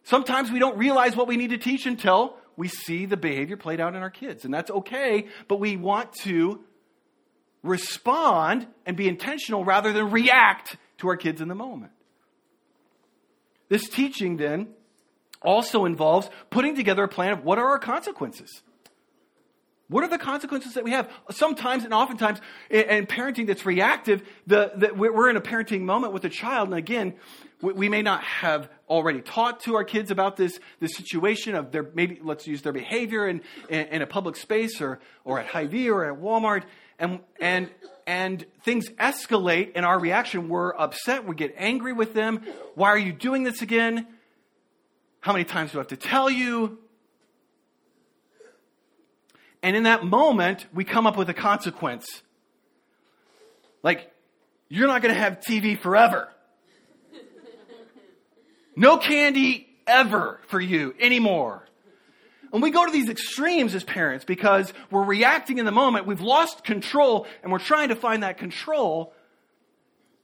Sometimes 0.05 0.51
we 0.51 0.61
don't 0.61 0.79
realize 0.79 1.15
what 1.15 1.29
we 1.29 1.37
need 1.37 1.51
to 1.51 1.59
teach 1.59 1.85
until 1.85 2.39
we 2.57 2.69
see 2.69 3.05
the 3.05 3.19
behavior 3.19 3.59
played 3.59 3.81
out 3.81 3.95
in 3.95 4.01
our 4.01 4.09
kids. 4.09 4.47
And 4.47 4.55
that's 4.55 4.71
okay, 4.71 5.27
but 5.47 5.61
we 5.61 5.77
want 5.77 6.15
to 6.23 6.65
respond 7.63 8.67
and 8.87 8.97
be 8.97 9.09
intentional 9.09 9.65
rather 9.65 9.93
than 9.93 10.11
react 10.11 10.77
to 10.99 11.09
our 11.09 11.17
kids 11.17 11.41
in 11.41 11.49
the 11.49 11.55
moment. 11.55 11.93
This 13.69 13.89
teaching 13.89 14.37
then 14.37 14.69
also 15.43 15.85
involves 15.85 16.29
putting 16.51 16.75
together 16.75 17.05
a 17.05 17.09
plan 17.09 17.33
of 17.33 17.45
what 17.45 17.59
are 17.59 17.69
our 17.69 17.79
consequences. 17.79 18.63
What 19.89 20.05
are 20.05 20.09
the 20.09 20.19
consequences 20.19 20.75
that 20.75 20.85
we 20.85 20.91
have? 20.91 21.11
Sometimes 21.31 21.85
and 21.85 21.95
oftentimes 21.95 22.41
in 22.69 23.07
parenting 23.07 23.47
that's 23.47 23.65
reactive, 23.65 24.23
the, 24.47 24.73
the, 24.77 24.95
we're 24.95 25.31
in 25.31 25.37
a 25.37 25.41
parenting 25.41 25.81
moment 25.81 26.13
with 26.13 26.25
a 26.25 26.29
child, 26.29 26.69
and 26.69 26.77
again, 26.77 27.15
we, 27.63 27.73
we, 27.73 27.89
may 27.89 28.03
not 28.03 28.23
have 28.23 28.69
already 28.87 29.23
taught 29.23 29.61
to 29.61 29.77
our 29.77 29.85
kids 29.85 30.11
about 30.11 30.37
this, 30.37 30.61
this 30.79 30.95
situation 30.95 31.55
of 31.55 31.73
their, 31.73 31.91
maybe 31.95 32.21
let's 32.23 32.47
use 32.47 32.61
their 32.61 32.73
behavior 32.75 33.27
in, 33.27 33.41
in, 33.71 33.87
in 33.87 34.03
a 34.03 34.07
public 34.07 34.37
space 34.37 34.83
or, 34.83 35.01
or 35.25 35.41
at 35.41 35.47
Hy-Vee 35.47 35.89
or 35.89 36.05
at 36.05 36.21
Walmart, 36.21 36.65
and, 36.99 37.21
and, 37.41 37.71
and 38.07 38.45
things 38.65 38.89
escalate 38.91 39.73
and 39.75 39.85
our 39.85 39.99
reaction. 39.99 40.49
We're 40.49 40.75
upset, 40.77 41.27
we 41.27 41.35
get 41.35 41.55
angry 41.57 41.93
with 41.93 42.15
them. 42.15 42.45
Why 42.75 42.89
are 42.89 42.99
you 42.99 43.13
doing 43.13 43.45
this 43.45 43.63
again? 43.63 44.07
How 45.21 45.33
many 45.33 45.45
times 45.45 45.73
do 45.73 45.79
I 45.79 45.81
have 45.81 45.89
to 45.89 45.97
tell 45.97 46.31
you? 46.31 46.79
And 49.63 49.77
in 49.77 49.85
that 49.85 50.05
moment, 50.05 50.67
we 50.73 50.85
come 50.85 51.07
up 51.07 51.17
with 51.17 51.29
a 51.29 51.35
consequence. 51.35 52.07
Like, 53.83 54.11
you're 54.69 54.87
not 54.87 55.03
going 55.03 55.15
to 55.15 55.21
have 55.21 55.41
TV 55.41 55.79
forever. 55.79 56.29
No 58.77 58.99
candy 58.99 59.69
ever 59.87 60.41
for 60.47 60.61
you 60.61 60.95
anymore. 61.01 61.67
And 62.53 62.63
we 62.63 62.71
go 62.71 62.87
to 62.87 62.93
these 62.93 63.09
extremes 63.09 63.75
as 63.75 63.85
parents 63.85 64.25
because 64.25 64.73
we're 64.91 65.05
reacting 65.05 65.59
in 65.59 65.65
the 65.65 65.73
moment. 65.73 66.07
We've 66.07 66.21
lost 66.21 66.65
control 66.65 67.27
and 67.43 67.53
we're 67.53 67.59
trying 67.59 67.91
to 67.91 67.97
find 67.97 68.23
that 68.23 68.39
control 68.39 69.13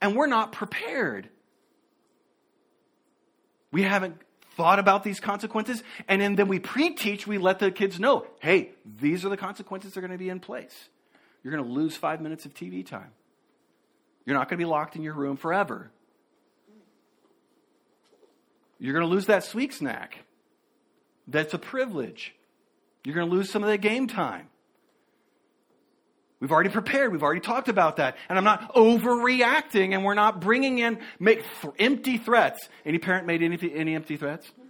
and 0.00 0.16
we're 0.16 0.26
not 0.26 0.52
prepared. 0.52 1.28
We 3.72 3.82
haven't 3.82 4.20
thought 4.56 4.78
about 4.78 5.02
these 5.02 5.18
consequences, 5.18 5.82
and 6.06 6.38
then, 6.38 6.48
we 6.48 6.60
pre 6.60 6.90
teach, 6.90 7.26
we 7.26 7.38
let 7.38 7.58
the 7.58 7.70
kids 7.70 7.98
know 7.98 8.26
hey, 8.40 8.70
these 8.84 9.24
are 9.24 9.28
the 9.28 9.37
consequences 9.37 9.92
that 9.92 9.98
are 9.98 10.02
going 10.02 10.12
to 10.12 10.18
be 10.18 10.28
in 10.28 10.40
place. 10.40 10.88
You're 11.42 11.52
going 11.52 11.64
to 11.64 11.72
lose 11.72 11.96
five 11.96 12.20
minutes 12.20 12.46
of 12.46 12.54
TV 12.54 12.87
time. 12.87 13.10
You're 14.24 14.37
not 14.37 14.48
going 14.48 14.58
to 14.58 14.64
be 14.64 14.68
locked 14.68 14.96
in 14.96 15.02
your 15.02 15.14
room 15.14 15.37
forever. 15.37 15.90
You're 18.78 18.94
going 18.94 19.06
to 19.06 19.12
lose 19.12 19.26
that 19.26 19.44
sweet 19.44 19.74
snack. 19.74 20.18
That's 21.26 21.54
a 21.54 21.58
privilege. 21.58 22.34
You're 23.04 23.14
going 23.14 23.28
to 23.28 23.34
lose 23.34 23.50
some 23.50 23.62
of 23.62 23.68
that 23.68 23.78
game 23.78 24.06
time. 24.06 24.48
We've 26.40 26.52
already 26.52 26.70
prepared. 26.70 27.10
We've 27.12 27.22
already 27.22 27.40
talked 27.40 27.68
about 27.68 27.96
that. 27.96 28.16
And 28.28 28.37
I'm 28.37 28.44
not 28.44 28.74
overreacting 28.74 29.94
and 29.94 30.04
we're 30.04 30.14
not 30.14 30.40
bringing 30.40 30.78
in 30.78 30.98
make 31.18 31.42
th- 31.62 31.74
empty 31.78 32.18
threats. 32.18 32.68
Any 32.84 32.98
parent 32.98 33.26
made 33.26 33.42
any, 33.42 33.58
any 33.74 33.94
empty 33.94 34.16
threats? 34.16 34.50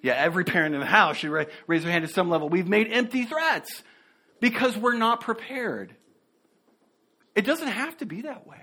Yeah, 0.00 0.12
every 0.12 0.44
parent 0.44 0.74
in 0.74 0.80
the 0.82 0.86
house 0.86 1.16
should 1.16 1.30
ra- 1.30 1.46
raise 1.66 1.82
their 1.82 1.90
hand 1.90 2.06
to 2.06 2.12
some 2.12 2.28
level. 2.28 2.50
We've 2.50 2.68
made 2.68 2.92
empty 2.92 3.24
threats 3.24 3.82
because 4.38 4.76
we're 4.76 4.98
not 4.98 5.22
prepared. 5.22 5.96
It 7.34 7.46
doesn't 7.46 7.68
have 7.68 7.96
to 7.96 8.04
be 8.04 8.20
that 8.20 8.46
way. 8.46 8.60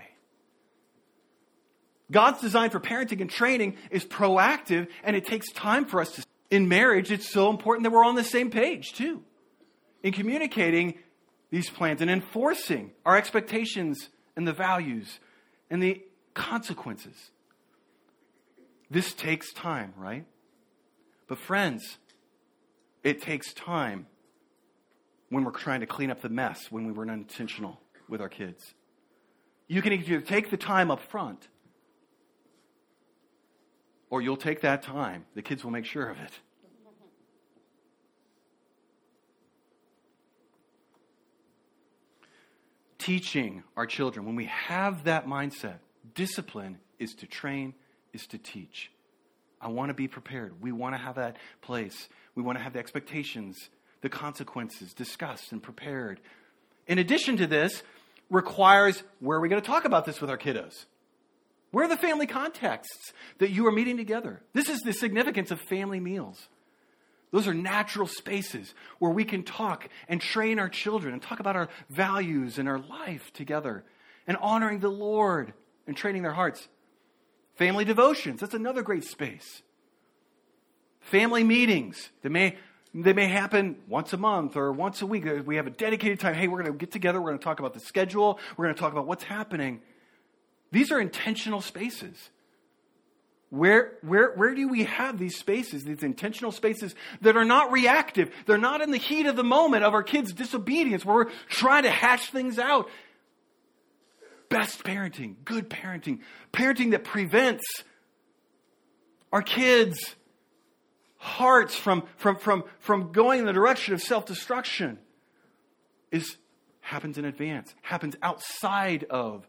God's 2.12 2.40
design 2.40 2.70
for 2.70 2.78
parenting 2.78 3.20
and 3.20 3.28
training 3.28 3.76
is 3.90 4.04
proactive 4.04 4.86
and 5.02 5.16
it 5.16 5.26
takes 5.26 5.50
time 5.50 5.84
for 5.84 6.00
us 6.00 6.12
to. 6.12 6.24
In 6.52 6.68
marriage, 6.68 7.10
it's 7.10 7.30
so 7.30 7.48
important 7.48 7.84
that 7.84 7.90
we're 7.90 8.04
on 8.04 8.14
the 8.14 8.22
same 8.22 8.50
page 8.50 8.92
too. 8.92 9.22
In 10.02 10.12
communicating, 10.12 10.98
these 11.48 11.70
plans 11.70 12.02
and 12.02 12.10
enforcing 12.10 12.90
our 13.06 13.16
expectations 13.16 14.10
and 14.36 14.46
the 14.46 14.52
values 14.52 15.18
and 15.70 15.82
the 15.82 16.02
consequences. 16.34 17.30
This 18.90 19.14
takes 19.14 19.50
time, 19.54 19.94
right? 19.96 20.26
But, 21.26 21.38
friends, 21.38 21.96
it 23.02 23.22
takes 23.22 23.54
time 23.54 24.06
when 25.30 25.44
we're 25.44 25.52
trying 25.52 25.80
to 25.80 25.86
clean 25.86 26.10
up 26.10 26.20
the 26.20 26.28
mess 26.28 26.70
when 26.70 26.86
we 26.86 26.92
were 26.92 27.04
unintentional 27.04 27.80
with 28.10 28.20
our 28.20 28.28
kids. 28.28 28.74
You 29.68 29.80
can 29.80 29.94
either 29.94 30.20
take 30.20 30.50
the 30.50 30.58
time 30.58 30.90
up 30.90 31.00
front, 31.10 31.48
or 34.12 34.20
you'll 34.20 34.36
take 34.36 34.60
that 34.60 34.82
time. 34.82 35.24
The 35.34 35.40
kids 35.40 35.64
will 35.64 35.70
make 35.70 35.86
sure 35.86 36.08
of 36.08 36.20
it. 36.20 36.32
teaching 42.98 43.64
our 43.76 43.84
children, 43.84 44.24
when 44.24 44.36
we 44.36 44.44
have 44.44 45.04
that 45.04 45.26
mindset, 45.26 45.78
discipline 46.14 46.78
is 47.00 47.14
to 47.14 47.26
train, 47.26 47.74
is 48.12 48.28
to 48.28 48.38
teach. 48.38 48.92
I 49.60 49.68
want 49.68 49.88
to 49.88 49.94
be 49.94 50.06
prepared. 50.06 50.62
We 50.62 50.70
want 50.70 50.94
to 50.94 50.98
have 50.98 51.16
that 51.16 51.36
place. 51.62 52.08
We 52.36 52.44
want 52.44 52.58
to 52.58 52.62
have 52.62 52.74
the 52.74 52.78
expectations, 52.78 53.70
the 54.02 54.08
consequences 54.08 54.94
discussed 54.94 55.50
and 55.50 55.60
prepared. 55.60 56.20
In 56.86 56.98
addition 56.98 57.38
to 57.38 57.48
this, 57.48 57.82
requires 58.30 59.02
where 59.18 59.38
are 59.38 59.40
we 59.40 59.48
going 59.48 59.60
to 59.60 59.66
talk 59.66 59.84
about 59.84 60.04
this 60.04 60.20
with 60.20 60.30
our 60.30 60.38
kiddos? 60.38 60.84
Where 61.72 61.86
are 61.86 61.88
the 61.88 61.96
family 61.96 62.26
contexts 62.26 63.12
that 63.38 63.50
you 63.50 63.66
are 63.66 63.72
meeting 63.72 63.96
together? 63.96 64.42
This 64.52 64.68
is 64.68 64.80
the 64.80 64.92
significance 64.92 65.50
of 65.50 65.60
family 65.60 66.00
meals. 66.00 66.48
Those 67.32 67.48
are 67.48 67.54
natural 67.54 68.06
spaces 68.06 68.74
where 68.98 69.10
we 69.10 69.24
can 69.24 69.42
talk 69.42 69.88
and 70.06 70.20
train 70.20 70.58
our 70.58 70.68
children 70.68 71.14
and 71.14 71.22
talk 71.22 71.40
about 71.40 71.56
our 71.56 71.70
values 71.88 72.58
and 72.58 72.68
our 72.68 72.78
life 72.78 73.32
together 73.32 73.84
and 74.26 74.36
honoring 74.36 74.80
the 74.80 74.90
Lord 74.90 75.54
and 75.86 75.96
training 75.96 76.22
their 76.22 76.34
hearts. 76.34 76.68
Family 77.54 77.86
devotions, 77.86 78.40
that's 78.40 78.54
another 78.54 78.82
great 78.82 79.04
space. 79.04 79.62
Family 81.00 81.42
meetings, 81.42 82.10
they 82.20 82.28
may, 82.28 82.58
they 82.92 83.14
may 83.14 83.28
happen 83.28 83.76
once 83.88 84.12
a 84.12 84.18
month 84.18 84.56
or 84.56 84.70
once 84.72 85.00
a 85.00 85.06
week. 85.06 85.24
We 85.46 85.56
have 85.56 85.66
a 85.66 85.70
dedicated 85.70 86.20
time. 86.20 86.34
Hey, 86.34 86.48
we're 86.48 86.62
going 86.62 86.72
to 86.72 86.78
get 86.78 86.92
together. 86.92 87.18
We're 87.18 87.30
going 87.30 87.38
to 87.38 87.44
talk 87.44 87.60
about 87.60 87.72
the 87.72 87.80
schedule. 87.80 88.38
We're 88.58 88.66
going 88.66 88.74
to 88.74 88.80
talk 88.80 88.92
about 88.92 89.06
what's 89.06 89.24
happening. 89.24 89.80
These 90.72 90.90
are 90.90 91.00
intentional 91.00 91.60
spaces. 91.60 92.30
Where, 93.50 93.92
where, 94.00 94.32
where 94.32 94.54
do 94.54 94.66
we 94.66 94.84
have 94.84 95.18
these 95.18 95.36
spaces, 95.36 95.84
these 95.84 96.02
intentional 96.02 96.52
spaces 96.52 96.94
that 97.20 97.36
are 97.36 97.44
not 97.44 97.70
reactive? 97.70 98.30
They're 98.46 98.56
not 98.56 98.80
in 98.80 98.90
the 98.90 98.96
heat 98.96 99.26
of 99.26 99.36
the 99.36 99.44
moment 99.44 99.84
of 99.84 99.92
our 99.92 100.02
kids' 100.02 100.32
disobedience 100.32 101.04
where 101.04 101.16
we're 101.16 101.30
trying 101.50 101.82
to 101.82 101.90
hash 101.90 102.30
things 102.30 102.58
out. 102.58 102.88
Best 104.48 104.82
parenting, 104.82 105.36
good 105.44 105.68
parenting, 105.68 106.20
parenting 106.50 106.92
that 106.92 107.04
prevents 107.04 107.62
our 109.30 109.42
kids' 109.42 110.16
hearts 111.18 111.76
from, 111.76 112.04
from, 112.16 112.36
from, 112.36 112.64
from 112.78 113.12
going 113.12 113.40
in 113.40 113.46
the 113.46 113.52
direction 113.52 113.92
of 113.92 114.00
self 114.00 114.24
destruction 114.24 114.98
is 116.10 116.38
happens 116.80 117.18
in 117.18 117.26
advance, 117.26 117.74
happens 117.82 118.16
outside 118.22 119.04
of 119.10 119.46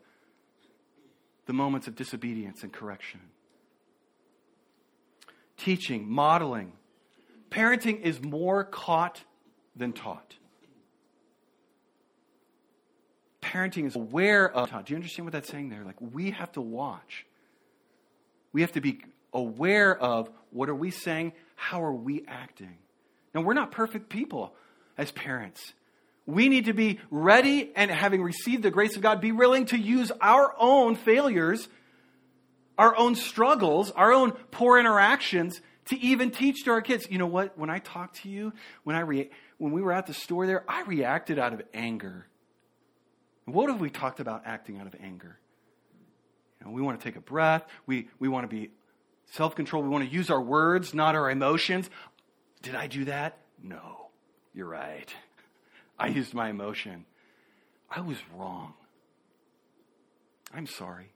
the 1.45 1.53
moments 1.53 1.87
of 1.87 1.95
disobedience 1.95 2.63
and 2.63 2.71
correction 2.71 3.19
teaching, 5.57 6.09
modeling. 6.09 6.73
Parenting 7.49 8.01
is 8.01 8.21
more 8.21 8.63
caught 8.63 9.23
than 9.75 9.93
taught. 9.93 10.35
Parenting 13.41 13.85
is 13.85 13.95
aware 13.95 14.49
of. 14.49 14.69
Do 14.69 14.93
you 14.93 14.95
understand 14.95 15.25
what 15.25 15.33
that's 15.33 15.49
saying 15.49 15.69
there? 15.69 15.83
Like, 15.83 15.99
we 15.99 16.31
have 16.31 16.51
to 16.53 16.61
watch. 16.61 17.25
We 18.51 18.61
have 18.61 18.71
to 18.73 18.81
be 18.81 19.01
aware 19.33 19.95
of 19.95 20.29
what 20.51 20.69
are 20.69 20.75
we 20.75 20.91
saying? 20.91 21.33
How 21.55 21.83
are 21.83 21.93
we 21.93 22.25
acting? 22.27 22.77
Now, 23.33 23.41
we're 23.41 23.53
not 23.53 23.71
perfect 23.71 24.09
people 24.09 24.55
as 24.97 25.11
parents. 25.11 25.73
We 26.25 26.47
need 26.47 26.65
to 26.65 26.73
be 26.73 26.99
ready 27.11 27.71
and 27.75 27.91
having 27.91 28.23
received 28.23 28.63
the 28.63 28.71
grace 28.71 28.95
of 28.95 29.01
God, 29.01 29.19
be 29.19 29.31
willing 29.31 29.65
to 29.67 29.77
use 29.77 30.11
our 30.21 30.55
own 30.57 30.95
failures, 30.95 31.67
our 32.77 32.95
own 32.95 33.15
struggles, 33.15 33.91
our 33.91 34.13
own 34.13 34.31
poor 34.51 34.79
interactions 34.79 35.61
to 35.85 35.99
even 35.99 36.31
teach 36.31 36.63
to 36.63 36.71
our 36.71 36.81
kids. 36.81 37.07
You 37.09 37.17
know 37.17 37.27
what? 37.27 37.57
When 37.57 37.69
I 37.69 37.79
talked 37.79 38.21
to 38.23 38.29
you, 38.29 38.53
when 38.83 38.95
I 38.95 39.01
re- 39.01 39.29
when 39.57 39.73
we 39.73 39.81
were 39.81 39.91
at 39.91 40.07
the 40.07 40.13
store 40.13 40.47
there, 40.47 40.63
I 40.67 40.83
reacted 40.83 41.39
out 41.39 41.53
of 41.53 41.61
anger. 41.73 42.27
What 43.45 43.69
have 43.69 43.81
we 43.81 43.89
talked 43.89 44.19
about 44.19 44.43
acting 44.45 44.79
out 44.79 44.87
of 44.87 44.95
anger? 45.01 45.37
You 46.59 46.67
know, 46.67 46.73
we 46.73 46.81
want 46.81 46.99
to 46.99 47.03
take 47.03 47.17
a 47.17 47.21
breath. 47.21 47.65
We, 47.85 48.07
we 48.19 48.29
want 48.29 48.49
to 48.49 48.55
be 48.55 48.71
self 49.31 49.55
controlled. 49.55 49.85
We 49.85 49.91
want 49.91 50.05
to 50.05 50.13
use 50.13 50.29
our 50.29 50.41
words, 50.41 50.93
not 50.93 51.15
our 51.15 51.29
emotions. 51.29 51.89
Did 52.61 52.75
I 52.75 52.87
do 52.87 53.05
that? 53.05 53.37
No. 53.61 54.07
You're 54.53 54.67
right. 54.67 55.13
I 55.97 56.07
used 56.07 56.33
my 56.33 56.49
emotion. 56.49 57.05
I 57.89 58.01
was 58.01 58.17
wrong. 58.35 58.73
I'm 60.53 60.67
sorry. 60.67 61.11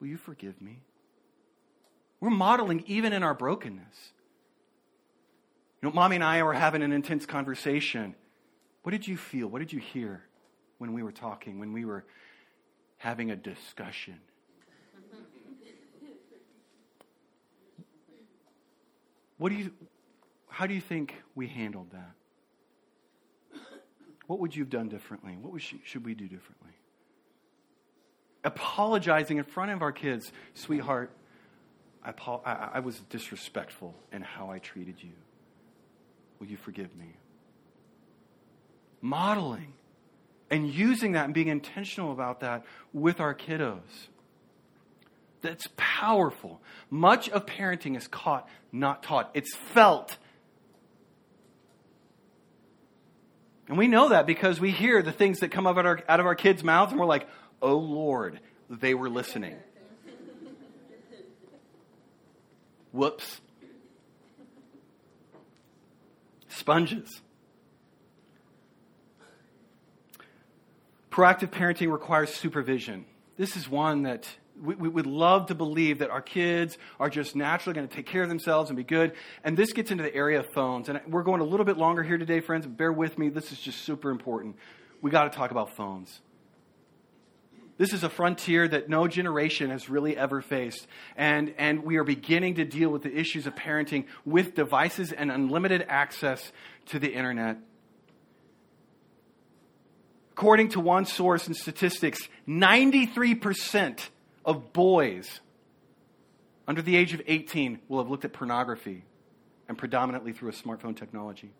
Will 0.00 0.08
you 0.08 0.16
forgive 0.16 0.60
me? 0.60 0.82
We're 2.20 2.30
modeling 2.30 2.84
even 2.86 3.12
in 3.12 3.22
our 3.22 3.34
brokenness. 3.34 4.12
You 5.80 5.88
know, 5.88 5.94
mommy 5.94 6.16
and 6.16 6.24
I 6.24 6.42
were 6.42 6.54
having 6.54 6.82
an 6.82 6.92
intense 6.92 7.26
conversation. 7.26 8.14
What 8.82 8.92
did 8.92 9.06
you 9.06 9.16
feel? 9.16 9.46
What 9.46 9.60
did 9.60 9.72
you 9.72 9.78
hear 9.78 10.24
when 10.78 10.92
we 10.92 11.02
were 11.02 11.12
talking, 11.12 11.58
when 11.58 11.72
we 11.72 11.84
were 11.84 12.04
having 12.96 13.30
a 13.30 13.36
discussion? 13.36 14.20
What 19.38 19.50
do 19.50 19.54
you, 19.54 19.70
how 20.48 20.66
do 20.66 20.74
you 20.74 20.80
think 20.80 21.14
we 21.36 21.46
handled 21.46 21.92
that? 21.92 22.17
What 24.28 24.40
would 24.40 24.54
you 24.54 24.62
have 24.62 24.70
done 24.70 24.88
differently? 24.88 25.36
What 25.40 25.60
should 25.60 26.04
we 26.04 26.14
do 26.14 26.24
differently? 26.28 26.70
Apologizing 28.44 29.38
in 29.38 29.44
front 29.44 29.72
of 29.72 29.82
our 29.82 29.90
kids, 29.90 30.30
sweetheart, 30.52 31.10
I, 32.04 32.12
I, 32.44 32.68
I 32.74 32.80
was 32.80 33.00
disrespectful 33.10 33.94
in 34.12 34.20
how 34.22 34.50
I 34.50 34.58
treated 34.58 35.02
you. 35.02 35.12
Will 36.38 36.46
you 36.46 36.58
forgive 36.58 36.94
me? 36.94 37.14
Modeling 39.00 39.72
and 40.50 40.68
using 40.72 41.12
that 41.12 41.24
and 41.24 41.32
being 41.32 41.48
intentional 41.48 42.12
about 42.12 42.40
that 42.40 42.64
with 42.92 43.20
our 43.20 43.34
kiddos. 43.34 43.80
That's 45.40 45.68
powerful. 45.76 46.60
Much 46.90 47.30
of 47.30 47.46
parenting 47.46 47.96
is 47.96 48.06
caught, 48.08 48.46
not 48.72 49.02
taught. 49.02 49.30
It's 49.32 49.54
felt. 49.54 50.18
And 53.68 53.76
we 53.76 53.86
know 53.86 54.08
that 54.08 54.26
because 54.26 54.58
we 54.58 54.70
hear 54.70 55.02
the 55.02 55.12
things 55.12 55.40
that 55.40 55.50
come 55.50 55.66
out 55.66 55.76
of 55.78 55.84
our, 55.84 56.00
out 56.08 56.20
of 56.20 56.26
our 56.26 56.34
kids' 56.34 56.64
mouths 56.64 56.90
and 56.90 57.00
we're 57.00 57.06
like, 57.06 57.28
oh 57.60 57.76
Lord, 57.76 58.40
they 58.70 58.94
were 58.94 59.10
listening. 59.10 59.56
Whoops. 62.92 63.40
Sponges. 66.48 67.20
Proactive 71.10 71.50
parenting 71.50 71.92
requires 71.92 72.32
supervision. 72.32 73.04
This 73.36 73.56
is 73.56 73.68
one 73.68 74.04
that 74.04 74.28
we, 74.62 74.74
we, 74.74 74.88
would 74.88 75.06
love 75.06 75.46
to 75.46 75.54
believe 75.54 75.98
that 75.98 76.10
our 76.10 76.22
kids 76.22 76.78
are 76.98 77.10
just 77.10 77.36
naturally 77.36 77.74
going 77.74 77.88
to 77.88 77.94
take 77.94 78.06
care 78.06 78.22
of 78.22 78.28
themselves 78.28 78.70
and 78.70 78.76
be 78.76 78.84
good. 78.84 79.12
And 79.44 79.56
this 79.56 79.72
gets 79.72 79.90
into 79.90 80.02
the 80.02 80.14
area 80.14 80.40
of 80.40 80.46
phones. 80.52 80.88
And 80.88 81.00
we're 81.08 81.22
going 81.22 81.40
a 81.40 81.44
little 81.44 81.66
bit 81.66 81.76
longer 81.76 82.02
here 82.02 82.18
today, 82.18 82.40
friends. 82.40 82.66
Bear 82.66 82.92
with 82.92 83.18
me. 83.18 83.28
This 83.28 83.52
is 83.52 83.60
just 83.60 83.82
super 83.82 84.10
important. 84.10 84.56
We 85.00 85.10
got 85.10 85.30
to 85.30 85.36
talk 85.36 85.50
about 85.50 85.76
phones. 85.76 86.20
This 87.78 87.92
is 87.92 88.02
a 88.02 88.08
frontier 88.08 88.66
that 88.66 88.88
no 88.88 89.06
generation 89.06 89.70
has 89.70 89.88
really 89.88 90.16
ever 90.16 90.42
faced. 90.42 90.86
And, 91.16 91.54
and 91.58 91.84
we 91.84 91.96
are 91.96 92.04
beginning 92.04 92.56
to 92.56 92.64
deal 92.64 92.90
with 92.90 93.02
the 93.02 93.16
issues 93.16 93.46
of 93.46 93.54
parenting 93.54 94.06
with 94.24 94.56
devices 94.56 95.12
and 95.12 95.30
unlimited 95.30 95.86
access 95.88 96.52
to 96.86 96.98
the 96.98 97.12
internet. 97.12 97.58
According 100.32 100.70
to 100.70 100.80
one 100.80 101.04
source 101.04 101.46
in 101.46 101.54
statistics, 101.54 102.20
93% 102.48 104.08
of 104.48 104.72
boys 104.72 105.40
under 106.66 106.82
the 106.82 106.96
age 106.96 107.14
of 107.14 107.22
18 107.26 107.78
will 107.86 107.98
have 107.98 108.10
looked 108.10 108.24
at 108.24 108.32
pornography 108.32 109.04
and 109.68 109.78
predominantly 109.78 110.32
through 110.32 110.48
a 110.48 110.52
smartphone 110.52 110.96
technology. 110.96 111.52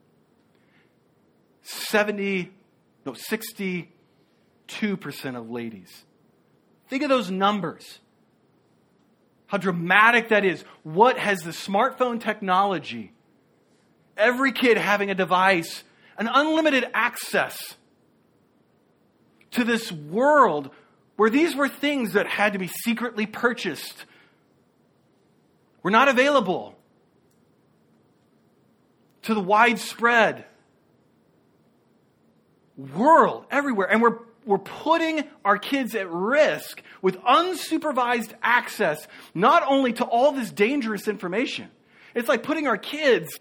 70, 1.62 2.51
no, 3.05 3.12
62% 3.12 3.88
of 5.37 5.51
ladies 5.51 6.05
Think 6.88 7.03
of 7.03 7.09
those 7.09 7.31
numbers. 7.31 7.98
How 9.46 9.59
dramatic 9.59 10.29
that 10.29 10.44
is. 10.44 10.64
What 10.83 11.18
has 11.18 11.40
the 11.40 11.51
smartphone 11.51 12.20
technology, 12.20 13.12
every 14.16 14.53
kid 14.53 14.77
having 14.77 15.11
a 15.11 15.14
device, 15.14 15.85
an 16.16 16.29
unlimited 16.33 16.87
access 16.94 17.77
to 19.53 19.64
this 19.64 19.90
world 19.92 20.70
where 21.18 21.31
these 21.31 21.57
were 21.57 21.68
things 21.68 22.12
that 22.12 22.28
had 22.28 22.52
to 22.52 22.61
be 22.61 22.68
secretly 22.68 23.26
purchased, 23.26 24.04
were 25.83 25.90
not 25.90 26.07
available 26.07 26.76
to 29.22 29.35
the 29.35 29.40
widespread 29.40 30.44
world 32.76 33.46
everywhere. 33.50 33.90
And 33.90 34.00
we're 34.00 34.20
we're 34.46 34.59
putting 34.59 35.24
our 35.44 35.59
kids 35.59 35.96
at 35.96 36.09
risk 36.09 36.81
with 37.02 37.18
unsupervised 37.18 38.33
access, 38.40 39.04
not 39.35 39.64
only 39.66 39.92
to 39.94 40.04
all 40.04 40.31
this 40.31 40.52
dangerous 40.52 41.09
information, 41.09 41.68
it's 42.14 42.28
like 42.28 42.44
putting 42.44 42.68
our 42.68 42.78
kids. 42.78 43.40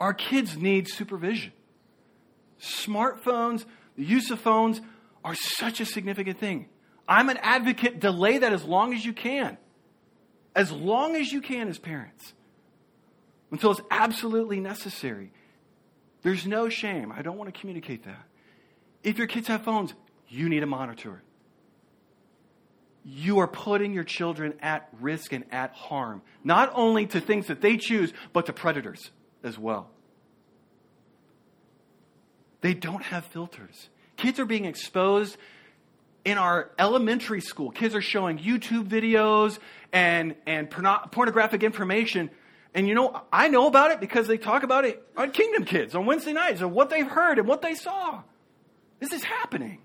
Our 0.00 0.12
kids 0.12 0.56
need 0.56 0.88
supervision. 0.88 1.52
Smartphones, 2.60 3.64
the 3.96 4.04
use 4.04 4.30
of 4.30 4.40
phones 4.40 4.80
are 5.24 5.34
such 5.34 5.80
a 5.80 5.84
significant 5.84 6.38
thing. 6.38 6.68
I'm 7.08 7.28
an 7.28 7.38
advocate, 7.38 8.00
delay 8.00 8.38
that 8.38 8.52
as 8.52 8.64
long 8.64 8.94
as 8.94 9.04
you 9.04 9.12
can. 9.12 9.58
As 10.54 10.70
long 10.70 11.16
as 11.16 11.32
you 11.32 11.40
can 11.40 11.68
as 11.68 11.78
parents. 11.78 12.34
Until 13.50 13.72
it's 13.72 13.80
absolutely 13.90 14.60
necessary. 14.60 15.32
There's 16.22 16.46
no 16.46 16.68
shame. 16.68 17.12
I 17.12 17.22
don't 17.22 17.36
want 17.36 17.52
to 17.52 17.58
communicate 17.58 18.04
that. 18.04 18.26
If 19.02 19.18
your 19.18 19.26
kids 19.26 19.48
have 19.48 19.62
phones, 19.62 19.94
you 20.28 20.48
need 20.48 20.60
to 20.60 20.66
monitor 20.66 21.14
it. 21.16 21.22
You 23.02 23.38
are 23.38 23.48
putting 23.48 23.94
your 23.94 24.04
children 24.04 24.54
at 24.60 24.88
risk 25.00 25.32
and 25.32 25.44
at 25.50 25.72
harm, 25.72 26.20
not 26.44 26.70
only 26.74 27.06
to 27.06 27.20
things 27.20 27.46
that 27.46 27.62
they 27.62 27.78
choose, 27.78 28.12
but 28.32 28.46
to 28.46 28.52
predators 28.52 29.10
as 29.42 29.58
well. 29.58 29.90
They 32.60 32.74
don't 32.74 33.02
have 33.02 33.24
filters. 33.24 33.88
Kids 34.16 34.38
are 34.38 34.44
being 34.44 34.64
exposed 34.64 35.36
in 36.24 36.36
our 36.36 36.70
elementary 36.78 37.40
school. 37.40 37.70
Kids 37.70 37.94
are 37.94 38.02
showing 38.02 38.38
YouTube 38.38 38.88
videos 38.88 39.58
and, 39.92 40.34
and 40.46 40.70
pornographic 40.70 41.62
information 41.62 42.30
and 42.74 42.86
you 42.86 42.94
know, 42.94 43.20
I 43.32 43.48
know 43.48 43.66
about 43.66 43.90
it 43.90 44.00
because 44.00 44.28
they 44.28 44.38
talk 44.38 44.62
about 44.62 44.84
it 44.84 45.04
on 45.16 45.32
Kingdom 45.32 45.64
Kids 45.64 45.94
on 45.94 46.06
Wednesday 46.06 46.32
nights 46.32 46.60
of 46.60 46.70
what 46.70 46.90
they've 46.90 47.06
heard 47.06 47.38
and 47.38 47.48
what 47.48 47.62
they 47.62 47.74
saw. 47.74 48.22
This 49.00 49.12
is 49.12 49.24
happening. 49.24 49.78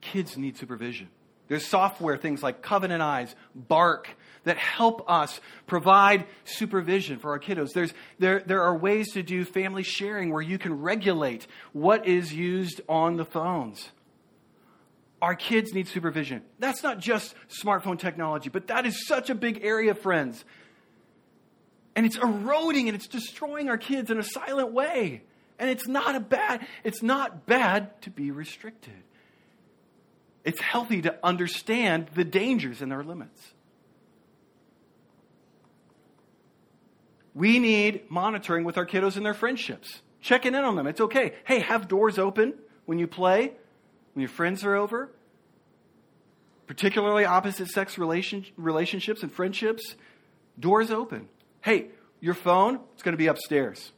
Kids 0.00 0.36
need 0.36 0.56
supervision. 0.56 1.08
There's 1.48 1.66
software, 1.66 2.16
things 2.16 2.42
like 2.42 2.60
Covenant 2.60 3.02
Eyes, 3.02 3.34
Bark, 3.54 4.10
that 4.44 4.56
help 4.56 5.08
us 5.08 5.40
provide 5.66 6.26
supervision 6.44 7.18
for 7.18 7.30
our 7.30 7.38
kiddos. 7.38 7.72
There's, 7.72 7.92
there, 8.18 8.40
there 8.40 8.62
are 8.62 8.76
ways 8.76 9.12
to 9.12 9.22
do 9.22 9.44
family 9.44 9.82
sharing 9.82 10.32
where 10.32 10.42
you 10.42 10.58
can 10.58 10.80
regulate 10.80 11.46
what 11.72 12.06
is 12.06 12.32
used 12.32 12.80
on 12.88 13.16
the 13.16 13.24
phones. 13.24 13.88
Our 15.20 15.34
kids 15.34 15.74
need 15.74 15.88
supervision. 15.88 16.42
That's 16.58 16.82
not 16.82 16.98
just 16.98 17.34
smartphone 17.48 17.98
technology, 17.98 18.50
but 18.50 18.68
that 18.68 18.86
is 18.86 19.06
such 19.06 19.30
a 19.30 19.34
big 19.34 19.64
area, 19.64 19.94
friends. 19.94 20.44
And 21.96 22.06
it's 22.06 22.16
eroding 22.16 22.88
and 22.88 22.94
it's 22.94 23.08
destroying 23.08 23.68
our 23.68 23.78
kids 23.78 24.10
in 24.10 24.18
a 24.18 24.22
silent 24.22 24.72
way. 24.72 25.22
And 25.58 25.68
it's 25.68 25.88
not 25.88 26.14
a 26.14 26.20
bad, 26.20 26.64
it's 26.84 27.02
not 27.02 27.46
bad 27.46 28.00
to 28.02 28.10
be 28.10 28.30
restricted. 28.30 29.02
It's 30.44 30.60
healthy 30.60 31.02
to 31.02 31.18
understand 31.24 32.10
the 32.14 32.24
dangers 32.24 32.80
and 32.80 32.92
their 32.92 33.02
limits. 33.02 33.42
We 37.38 37.60
need 37.60 38.10
monitoring 38.10 38.64
with 38.64 38.76
our 38.78 38.84
kiddos 38.84 39.16
and 39.16 39.24
their 39.24 39.32
friendships. 39.32 40.02
checking 40.20 40.56
in 40.56 40.64
on 40.64 40.74
them. 40.74 40.88
It's 40.88 41.00
okay. 41.00 41.34
Hey, 41.44 41.60
have 41.60 41.86
doors 41.86 42.18
open 42.18 42.54
when 42.84 42.98
you 42.98 43.06
play, 43.06 43.52
when 44.12 44.22
your 44.22 44.28
friends 44.28 44.64
are 44.64 44.74
over, 44.74 45.12
particularly 46.66 47.24
opposite 47.24 47.68
sex 47.68 47.96
relation, 47.96 48.44
relationships 48.56 49.22
and 49.22 49.30
friendships. 49.30 49.94
Doors 50.58 50.90
open. 50.90 51.28
Hey, 51.60 51.90
your 52.18 52.34
phone, 52.34 52.80
it's 52.94 53.04
going 53.04 53.12
to 53.12 53.16
be 53.18 53.28
upstairs. 53.28 53.92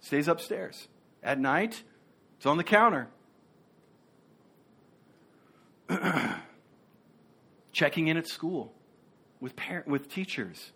Stays 0.00 0.26
upstairs. 0.26 0.88
At 1.22 1.38
night, 1.38 1.84
it's 2.38 2.46
on 2.46 2.56
the 2.56 2.64
counter. 2.64 3.06
Checking 7.72 8.08
in 8.08 8.16
at 8.16 8.26
school 8.26 8.72
with, 9.40 9.54
parent, 9.54 9.86
with 9.86 10.08
teachers. 10.08 10.72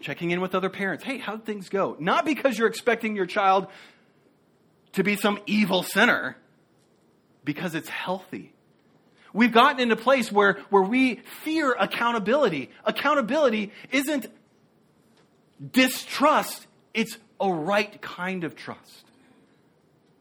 Checking 0.00 0.30
in 0.30 0.40
with 0.40 0.54
other 0.54 0.70
parents. 0.70 1.04
Hey, 1.04 1.18
how'd 1.18 1.44
things 1.44 1.68
go? 1.68 1.96
Not 1.98 2.24
because 2.24 2.58
you're 2.58 2.68
expecting 2.68 3.16
your 3.16 3.26
child 3.26 3.66
to 4.92 5.04
be 5.04 5.16
some 5.16 5.38
evil 5.46 5.82
sinner, 5.82 6.36
because 7.44 7.74
it's 7.74 7.88
healthy. 7.88 8.52
We've 9.32 9.52
gotten 9.52 9.80
into 9.80 9.94
a 9.94 9.98
place 9.98 10.32
where, 10.32 10.54
where 10.70 10.82
we 10.82 11.16
fear 11.44 11.72
accountability. 11.78 12.70
Accountability 12.84 13.72
isn't 13.92 14.26
distrust, 15.72 16.66
it's 16.94 17.16
a 17.40 17.50
right 17.52 18.00
kind 18.00 18.44
of 18.44 18.56
trust. 18.56 19.04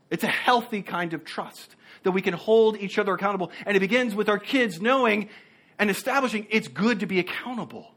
It's 0.09 0.23
a 0.23 0.27
healthy 0.27 0.81
kind 0.81 1.13
of 1.13 1.23
trust 1.23 1.75
that 2.03 2.11
we 2.11 2.21
can 2.21 2.33
hold 2.33 2.77
each 2.77 2.97
other 2.97 3.13
accountable. 3.13 3.51
And 3.65 3.75
it 3.75 3.79
begins 3.79 4.15
with 4.15 4.29
our 4.29 4.39
kids 4.39 4.81
knowing 4.81 5.29
and 5.77 5.89
establishing 5.89 6.47
it's 6.49 6.67
good 6.67 7.01
to 7.01 7.05
be 7.05 7.19
accountable, 7.19 7.91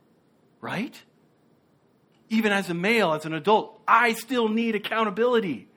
right? 0.60 1.00
Even 2.32 2.50
as 2.50 2.70
a 2.70 2.74
male, 2.74 3.12
as 3.12 3.26
an 3.26 3.34
adult, 3.34 3.78
I 3.86 4.14
still 4.14 4.48
need 4.48 4.74
accountability. 4.74 5.68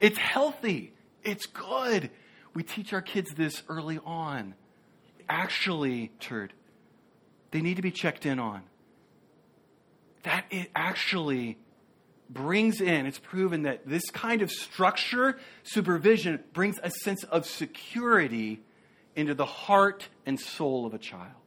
It's 0.00 0.16
healthy, 0.16 0.92
it's 1.24 1.46
good. 1.46 2.08
We 2.54 2.62
teach 2.62 2.92
our 2.92 3.02
kids 3.02 3.34
this 3.34 3.64
early 3.68 3.98
on. 4.06 4.54
Actually, 5.28 6.12
turd, 6.20 6.52
they 7.50 7.62
need 7.62 7.74
to 7.76 7.82
be 7.82 7.90
checked 7.90 8.26
in 8.26 8.38
on. 8.38 8.62
That 10.22 10.44
it 10.50 10.70
actually 10.76 11.58
brings 12.30 12.80
in, 12.80 13.04
it's 13.04 13.18
proven 13.18 13.62
that 13.62 13.88
this 13.88 14.08
kind 14.10 14.42
of 14.42 14.52
structure, 14.52 15.36
supervision, 15.64 16.44
brings 16.52 16.76
a 16.84 16.90
sense 16.90 17.24
of 17.24 17.44
security 17.44 18.60
into 19.16 19.34
the 19.34 19.44
heart 19.44 20.10
and 20.26 20.38
soul 20.38 20.86
of 20.86 20.94
a 20.94 20.98
child. 20.98 21.45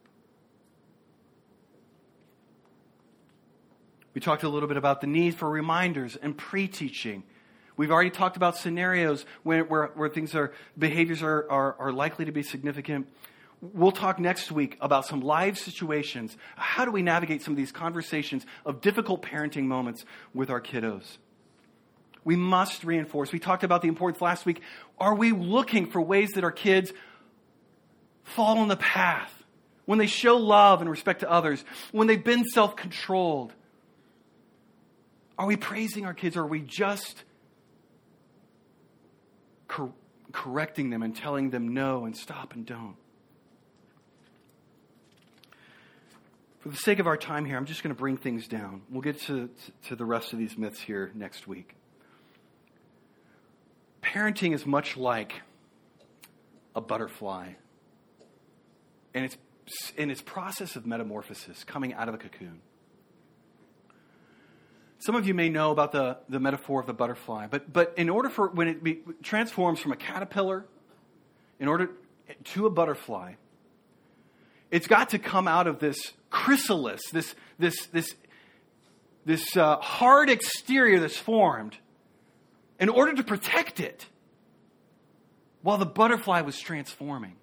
We 4.14 4.20
talked 4.20 4.42
a 4.42 4.48
little 4.48 4.68
bit 4.68 4.76
about 4.76 5.00
the 5.00 5.06
need 5.06 5.36
for 5.36 5.48
reminders 5.48 6.16
and 6.16 6.36
pre 6.36 6.68
teaching. 6.68 7.22
We've 7.76 7.90
already 7.90 8.10
talked 8.10 8.36
about 8.36 8.56
scenarios 8.56 9.24
where, 9.42 9.64
where, 9.64 9.86
where 9.94 10.08
things 10.08 10.34
are, 10.34 10.52
behaviors 10.76 11.22
are, 11.22 11.50
are, 11.50 11.76
are 11.78 11.92
likely 11.92 12.26
to 12.26 12.32
be 12.32 12.42
significant. 12.42 13.06
We'll 13.62 13.92
talk 13.92 14.18
next 14.18 14.50
week 14.50 14.76
about 14.80 15.06
some 15.06 15.20
live 15.20 15.58
situations. 15.58 16.36
How 16.56 16.84
do 16.84 16.90
we 16.90 17.02
navigate 17.02 17.42
some 17.42 17.52
of 17.52 17.56
these 17.56 17.72
conversations 17.72 18.44
of 18.66 18.80
difficult 18.80 19.22
parenting 19.22 19.64
moments 19.64 20.04
with 20.34 20.50
our 20.50 20.60
kiddos? 20.60 21.18
We 22.24 22.36
must 22.36 22.84
reinforce. 22.84 23.32
We 23.32 23.38
talked 23.38 23.64
about 23.64 23.82
the 23.82 23.88
importance 23.88 24.20
last 24.20 24.44
week. 24.44 24.60
Are 24.98 25.14
we 25.14 25.32
looking 25.32 25.90
for 25.90 26.00
ways 26.00 26.30
that 26.34 26.44
our 26.44 26.52
kids 26.52 26.92
fall 28.24 28.58
on 28.58 28.68
the 28.68 28.76
path? 28.76 29.32
When 29.86 29.98
they 29.98 30.06
show 30.06 30.36
love 30.36 30.80
and 30.80 30.90
respect 30.90 31.20
to 31.20 31.30
others, 31.30 31.64
when 31.92 32.06
they've 32.06 32.22
been 32.22 32.44
self 32.44 32.76
controlled? 32.76 33.52
Are 35.40 35.46
we 35.46 35.56
praising 35.56 36.04
our 36.04 36.12
kids 36.12 36.36
or 36.36 36.42
are 36.42 36.46
we 36.46 36.60
just 36.60 37.24
cor- 39.68 39.94
correcting 40.32 40.90
them 40.90 41.02
and 41.02 41.16
telling 41.16 41.48
them 41.48 41.72
no 41.72 42.04
and 42.04 42.14
stop 42.14 42.52
and 42.52 42.66
don't? 42.66 42.96
For 46.58 46.68
the 46.68 46.76
sake 46.76 46.98
of 46.98 47.06
our 47.06 47.16
time 47.16 47.46
here, 47.46 47.56
I'm 47.56 47.64
just 47.64 47.82
going 47.82 47.94
to 47.94 47.98
bring 47.98 48.18
things 48.18 48.48
down. 48.48 48.82
We'll 48.90 49.00
get 49.00 49.18
to, 49.22 49.48
to 49.88 49.96
the 49.96 50.04
rest 50.04 50.34
of 50.34 50.38
these 50.38 50.58
myths 50.58 50.78
here 50.78 51.10
next 51.14 51.48
week. 51.48 51.74
Parenting 54.02 54.52
is 54.52 54.66
much 54.66 54.98
like 54.98 55.40
a 56.76 56.82
butterfly 56.82 57.54
and 59.14 59.24
its, 59.24 59.38
in 59.96 60.10
its 60.10 60.20
process 60.20 60.76
of 60.76 60.84
metamorphosis, 60.84 61.64
coming 61.64 61.94
out 61.94 62.10
of 62.10 62.14
a 62.14 62.18
cocoon. 62.18 62.60
Some 65.00 65.14
of 65.14 65.26
you 65.26 65.32
may 65.32 65.48
know 65.48 65.70
about 65.70 65.92
the, 65.92 66.18
the 66.28 66.38
metaphor 66.38 66.78
of 66.80 66.86
the 66.86 66.92
butterfly, 66.92 67.46
but, 67.50 67.72
but 67.72 67.94
in 67.96 68.10
order 68.10 68.28
for 68.28 68.48
when 68.48 68.68
it 68.68 68.84
be, 68.84 69.00
transforms 69.22 69.80
from 69.80 69.92
a 69.92 69.96
caterpillar 69.96 70.66
in 71.58 71.68
order 71.68 71.90
to 72.44 72.66
a 72.66 72.70
butterfly, 72.70 73.32
it's 74.70 74.86
got 74.86 75.10
to 75.10 75.18
come 75.18 75.48
out 75.48 75.66
of 75.66 75.78
this 75.78 76.12
chrysalis, 76.28 77.00
this, 77.12 77.34
this, 77.58 77.86
this, 77.86 78.14
this 79.24 79.56
uh, 79.56 79.78
hard 79.78 80.28
exterior 80.28 81.00
that's 81.00 81.16
formed, 81.16 81.78
in 82.78 82.90
order 82.90 83.14
to 83.14 83.22
protect 83.22 83.80
it 83.80 84.06
while 85.62 85.78
the 85.78 85.86
butterfly 85.86 86.42
was 86.42 86.58
transforming. 86.60 87.36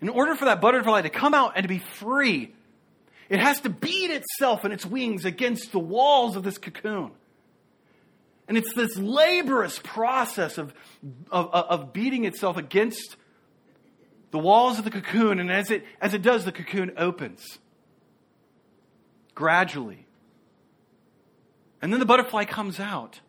In 0.00 0.08
order 0.08 0.36
for 0.36 0.44
that 0.44 0.60
butterfly 0.60 1.02
to 1.02 1.10
come 1.10 1.34
out 1.34 1.52
and 1.56 1.64
to 1.64 1.68
be 1.68 1.80
free, 1.80 2.54
it 3.30 3.38
has 3.38 3.60
to 3.60 3.70
beat 3.70 4.10
itself 4.10 4.64
and 4.64 4.74
its 4.74 4.84
wings 4.84 5.24
against 5.24 5.70
the 5.72 5.78
walls 5.78 6.36
of 6.36 6.42
this 6.42 6.58
cocoon. 6.58 7.12
And 8.48 8.58
it's 8.58 8.74
this 8.74 8.98
laborious 8.98 9.78
process 9.78 10.58
of, 10.58 10.74
of, 11.30 11.48
of 11.54 11.92
beating 11.92 12.24
itself 12.24 12.56
against 12.56 13.16
the 14.32 14.38
walls 14.38 14.78
of 14.78 14.84
the 14.84 14.90
cocoon, 14.90 15.38
and 15.38 15.50
as 15.50 15.70
it, 15.70 15.84
as 16.00 16.12
it 16.12 16.22
does, 16.22 16.44
the 16.44 16.52
cocoon 16.52 16.92
opens 16.96 17.58
gradually. 19.34 20.06
And 21.80 21.92
then 21.92 22.00
the 22.00 22.06
butterfly 22.06 22.44
comes 22.44 22.78
out 22.78 23.20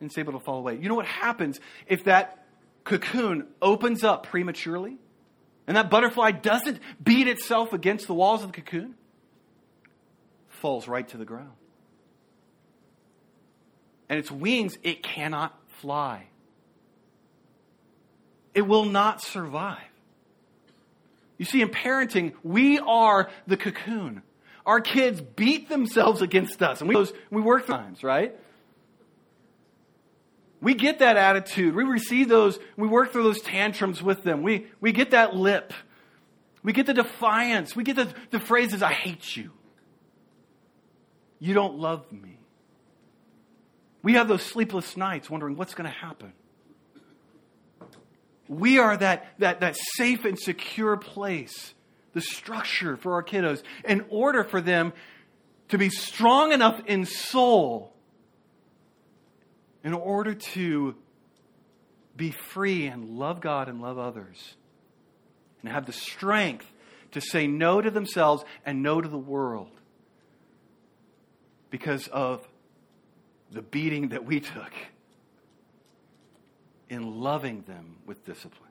and 0.00 0.08
it's 0.08 0.18
able 0.18 0.32
to 0.32 0.40
fall 0.40 0.58
away. 0.58 0.78
You 0.80 0.88
know 0.88 0.94
what 0.94 1.06
happens 1.06 1.60
if 1.86 2.04
that 2.04 2.44
cocoon 2.84 3.46
opens 3.60 4.04
up 4.04 4.24
prematurely 4.24 4.96
and 5.66 5.76
that 5.76 5.90
butterfly 5.90 6.30
doesn't 6.30 6.80
beat 7.02 7.28
itself 7.28 7.72
against 7.72 8.06
the 8.06 8.14
walls 8.14 8.42
of 8.42 8.52
the 8.52 8.60
cocoon? 8.60 8.94
Falls 10.60 10.88
right 10.88 11.06
to 11.08 11.16
the 11.16 11.24
ground. 11.24 11.52
And 14.08 14.18
its 14.18 14.30
wings, 14.30 14.76
it 14.82 15.02
cannot 15.02 15.58
fly. 15.80 16.26
It 18.54 18.62
will 18.62 18.84
not 18.84 19.22
survive. 19.22 19.78
You 21.38 21.44
see, 21.44 21.60
in 21.60 21.68
parenting, 21.68 22.32
we 22.42 22.78
are 22.78 23.28
the 23.46 23.56
cocoon. 23.56 24.22
Our 24.64 24.80
kids 24.80 25.20
beat 25.20 25.68
themselves 25.68 26.22
against 26.22 26.62
us, 26.62 26.80
and 26.80 26.88
we, 26.88 27.06
we 27.30 27.42
work 27.42 27.66
times, 27.66 28.02
right? 28.02 28.34
We 30.62 30.74
get 30.74 31.00
that 31.00 31.16
attitude. 31.16 31.74
We 31.74 31.84
receive 31.84 32.28
those, 32.28 32.58
we 32.76 32.88
work 32.88 33.12
through 33.12 33.24
those 33.24 33.42
tantrums 33.42 34.02
with 34.02 34.24
them. 34.24 34.42
We, 34.42 34.66
we 34.80 34.92
get 34.92 35.10
that 35.10 35.36
lip. 35.36 35.72
We 36.62 36.72
get 36.72 36.86
the 36.86 36.94
defiance. 36.94 37.76
We 37.76 37.84
get 37.84 37.96
the, 37.96 38.08
the 38.30 38.40
phrases, 38.40 38.82
I 38.82 38.92
hate 38.92 39.36
you. 39.36 39.52
You 41.38 41.54
don't 41.54 41.78
love 41.78 42.10
me. 42.10 42.38
We 44.02 44.14
have 44.14 44.28
those 44.28 44.42
sleepless 44.42 44.96
nights 44.96 45.28
wondering 45.28 45.56
what's 45.56 45.74
going 45.74 45.90
to 45.90 45.96
happen. 45.96 46.32
We 48.48 48.78
are 48.78 48.96
that, 48.96 49.26
that, 49.38 49.60
that 49.60 49.76
safe 49.96 50.24
and 50.24 50.38
secure 50.38 50.96
place, 50.96 51.74
the 52.12 52.20
structure 52.20 52.96
for 52.96 53.14
our 53.14 53.24
kiddos, 53.24 53.62
in 53.84 54.04
order 54.08 54.44
for 54.44 54.60
them 54.60 54.92
to 55.70 55.78
be 55.78 55.90
strong 55.90 56.52
enough 56.52 56.80
in 56.86 57.04
soul, 57.04 57.92
in 59.82 59.92
order 59.92 60.34
to 60.34 60.94
be 62.16 62.30
free 62.30 62.86
and 62.86 63.18
love 63.18 63.40
God 63.40 63.68
and 63.68 63.82
love 63.82 63.98
others, 63.98 64.54
and 65.62 65.72
have 65.72 65.86
the 65.86 65.92
strength 65.92 66.70
to 67.10 67.20
say 67.20 67.48
no 67.48 67.80
to 67.80 67.90
themselves 67.90 68.44
and 68.64 68.82
no 68.82 69.00
to 69.00 69.08
the 69.08 69.18
world 69.18 69.70
because 71.76 72.08
of 72.08 72.48
the 73.50 73.60
beating 73.60 74.08
that 74.08 74.24
we 74.24 74.40
took 74.40 74.72
in 76.88 77.20
loving 77.20 77.64
them 77.68 77.96
with 78.06 78.24
discipline. 78.24 78.70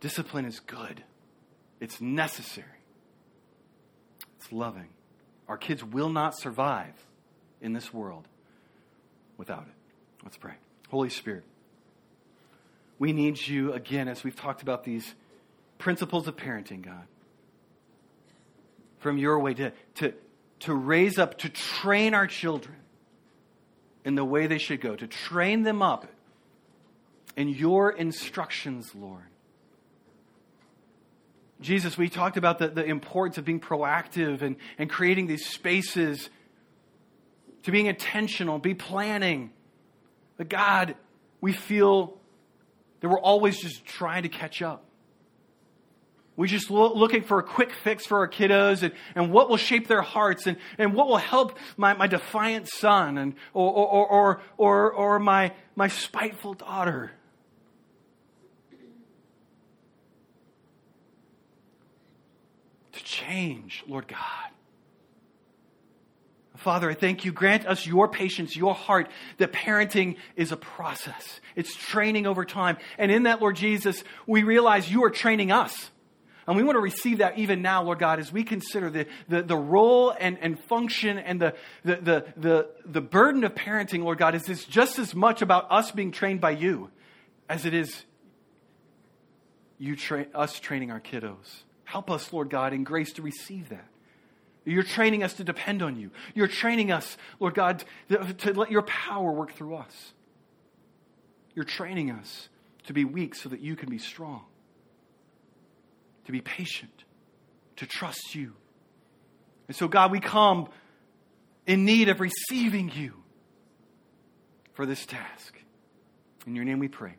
Discipline 0.00 0.44
is 0.44 0.60
good, 0.60 1.02
it's 1.80 2.02
necessary, 2.02 2.82
it's 4.36 4.52
loving. 4.52 4.88
Our 5.48 5.56
kids 5.56 5.82
will 5.82 6.10
not 6.10 6.38
survive 6.38 6.92
in 7.62 7.72
this 7.72 7.94
world 7.94 8.28
without 9.38 9.62
it. 9.62 10.22
Let's 10.22 10.36
pray. 10.36 10.52
Holy 10.90 11.08
Spirit, 11.08 11.44
we 12.98 13.14
need 13.14 13.40
you 13.40 13.72
again 13.72 14.06
as 14.06 14.22
we've 14.22 14.36
talked 14.36 14.60
about 14.60 14.84
these 14.84 15.14
principles 15.78 16.28
of 16.28 16.36
parenting, 16.36 16.82
God. 16.82 17.06
From 18.98 19.16
your 19.16 19.38
way 19.38 19.54
to, 19.54 19.72
to, 19.94 20.12
to 20.60 20.74
raise 20.74 21.18
up, 21.18 21.38
to 21.38 21.48
train 21.48 22.14
our 22.14 22.26
children 22.26 22.76
in 24.04 24.14
the 24.14 24.24
way 24.24 24.46
they 24.46 24.58
should 24.58 24.80
go, 24.80 24.96
to 24.96 25.06
train 25.06 25.62
them 25.62 25.82
up 25.82 26.06
in 27.36 27.48
your 27.48 27.92
instructions, 27.92 28.94
Lord. 28.94 29.22
Jesus, 31.60 31.98
we 31.98 32.08
talked 32.08 32.36
about 32.36 32.58
the, 32.58 32.68
the 32.68 32.84
importance 32.84 33.38
of 33.38 33.44
being 33.44 33.60
proactive 33.60 34.42
and, 34.42 34.56
and 34.78 34.88
creating 34.88 35.26
these 35.26 35.46
spaces 35.46 36.30
to 37.64 37.72
being 37.72 37.86
intentional, 37.86 38.58
be 38.58 38.74
planning. 38.74 39.50
But 40.36 40.48
God, 40.48 40.94
we 41.40 41.52
feel 41.52 42.16
that 43.00 43.08
we're 43.08 43.20
always 43.20 43.58
just 43.58 43.84
trying 43.84 44.22
to 44.22 44.28
catch 44.28 44.62
up. 44.62 44.84
We're 46.38 46.46
just 46.46 46.70
lo- 46.70 46.94
looking 46.94 47.24
for 47.24 47.40
a 47.40 47.42
quick 47.42 47.72
fix 47.72 48.06
for 48.06 48.18
our 48.18 48.28
kiddos 48.28 48.84
and, 48.84 48.94
and 49.16 49.32
what 49.32 49.50
will 49.50 49.56
shape 49.56 49.88
their 49.88 50.02
hearts 50.02 50.46
and, 50.46 50.56
and 50.78 50.94
what 50.94 51.08
will 51.08 51.16
help 51.16 51.58
my, 51.76 51.94
my 51.94 52.06
defiant 52.06 52.68
son 52.68 53.18
and, 53.18 53.34
or, 53.52 53.72
or, 53.72 54.06
or, 54.06 54.42
or, 54.56 54.92
or 54.92 55.18
my, 55.18 55.52
my 55.74 55.88
spiteful 55.88 56.54
daughter. 56.54 57.10
To 62.92 63.02
change, 63.02 63.82
Lord 63.88 64.06
God. 64.06 64.20
Father, 66.54 66.88
I 66.88 66.94
thank 66.94 67.24
you. 67.24 67.32
Grant 67.32 67.66
us 67.66 67.84
your 67.84 68.06
patience, 68.06 68.54
your 68.54 68.76
heart, 68.76 69.10
that 69.38 69.52
parenting 69.52 70.14
is 70.36 70.52
a 70.52 70.56
process. 70.56 71.40
It's 71.56 71.74
training 71.74 72.28
over 72.28 72.44
time. 72.44 72.76
And 72.96 73.10
in 73.10 73.24
that, 73.24 73.40
Lord 73.40 73.56
Jesus, 73.56 74.04
we 74.24 74.44
realize 74.44 74.88
you 74.88 75.02
are 75.02 75.10
training 75.10 75.50
us. 75.50 75.90
And 76.48 76.56
we 76.56 76.62
want 76.62 76.76
to 76.76 76.80
receive 76.80 77.18
that 77.18 77.36
even 77.36 77.60
now, 77.60 77.82
Lord 77.82 77.98
God, 77.98 78.18
as 78.18 78.32
we 78.32 78.42
consider 78.42 78.88
the, 78.88 79.06
the, 79.28 79.42
the 79.42 79.56
role 79.56 80.14
and, 80.18 80.38
and 80.40 80.58
function 80.58 81.18
and 81.18 81.38
the, 81.38 81.54
the, 81.84 81.96
the, 81.96 82.24
the, 82.38 82.70
the 82.86 83.00
burden 83.02 83.44
of 83.44 83.54
parenting, 83.54 84.02
Lord 84.02 84.16
God, 84.16 84.34
is 84.34 84.44
this 84.44 84.64
just 84.64 84.98
as 84.98 85.14
much 85.14 85.42
about 85.42 85.66
us 85.70 85.90
being 85.90 86.10
trained 86.10 86.40
by 86.40 86.52
you 86.52 86.90
as 87.50 87.66
it 87.66 87.74
is 87.74 88.02
you 89.78 89.94
tra- 89.94 90.26
us 90.34 90.58
training 90.58 90.90
our 90.90 91.00
kiddos. 91.00 91.64
Help 91.84 92.10
us, 92.10 92.32
Lord 92.32 92.48
God, 92.48 92.72
in 92.72 92.82
grace 92.82 93.12
to 93.12 93.22
receive 93.22 93.68
that. 93.68 93.86
You're 94.64 94.82
training 94.82 95.22
us 95.22 95.34
to 95.34 95.44
depend 95.44 95.82
on 95.82 96.00
you. 96.00 96.10
You're 96.34 96.48
training 96.48 96.90
us, 96.90 97.18
Lord 97.40 97.54
God, 97.54 97.84
to 98.08 98.54
let 98.54 98.70
your 98.70 98.82
power 98.82 99.30
work 99.32 99.52
through 99.52 99.76
us. 99.76 100.14
You're 101.54 101.66
training 101.66 102.10
us 102.10 102.48
to 102.84 102.94
be 102.94 103.04
weak 103.04 103.34
so 103.34 103.50
that 103.50 103.60
you 103.60 103.76
can 103.76 103.90
be 103.90 103.98
strong 103.98 104.44
to 106.28 106.32
be 106.32 106.42
patient, 106.42 107.04
to 107.76 107.86
trust 107.86 108.34
you. 108.34 108.52
And 109.66 109.74
so, 109.74 109.88
God, 109.88 110.12
we 110.12 110.20
come 110.20 110.68
in 111.66 111.86
need 111.86 112.10
of 112.10 112.20
receiving 112.20 112.92
you 112.94 113.14
for 114.74 114.84
this 114.84 115.06
task. 115.06 115.54
In 116.46 116.54
your 116.54 116.66
name 116.66 116.80
we 116.80 116.88
pray. 116.88 117.14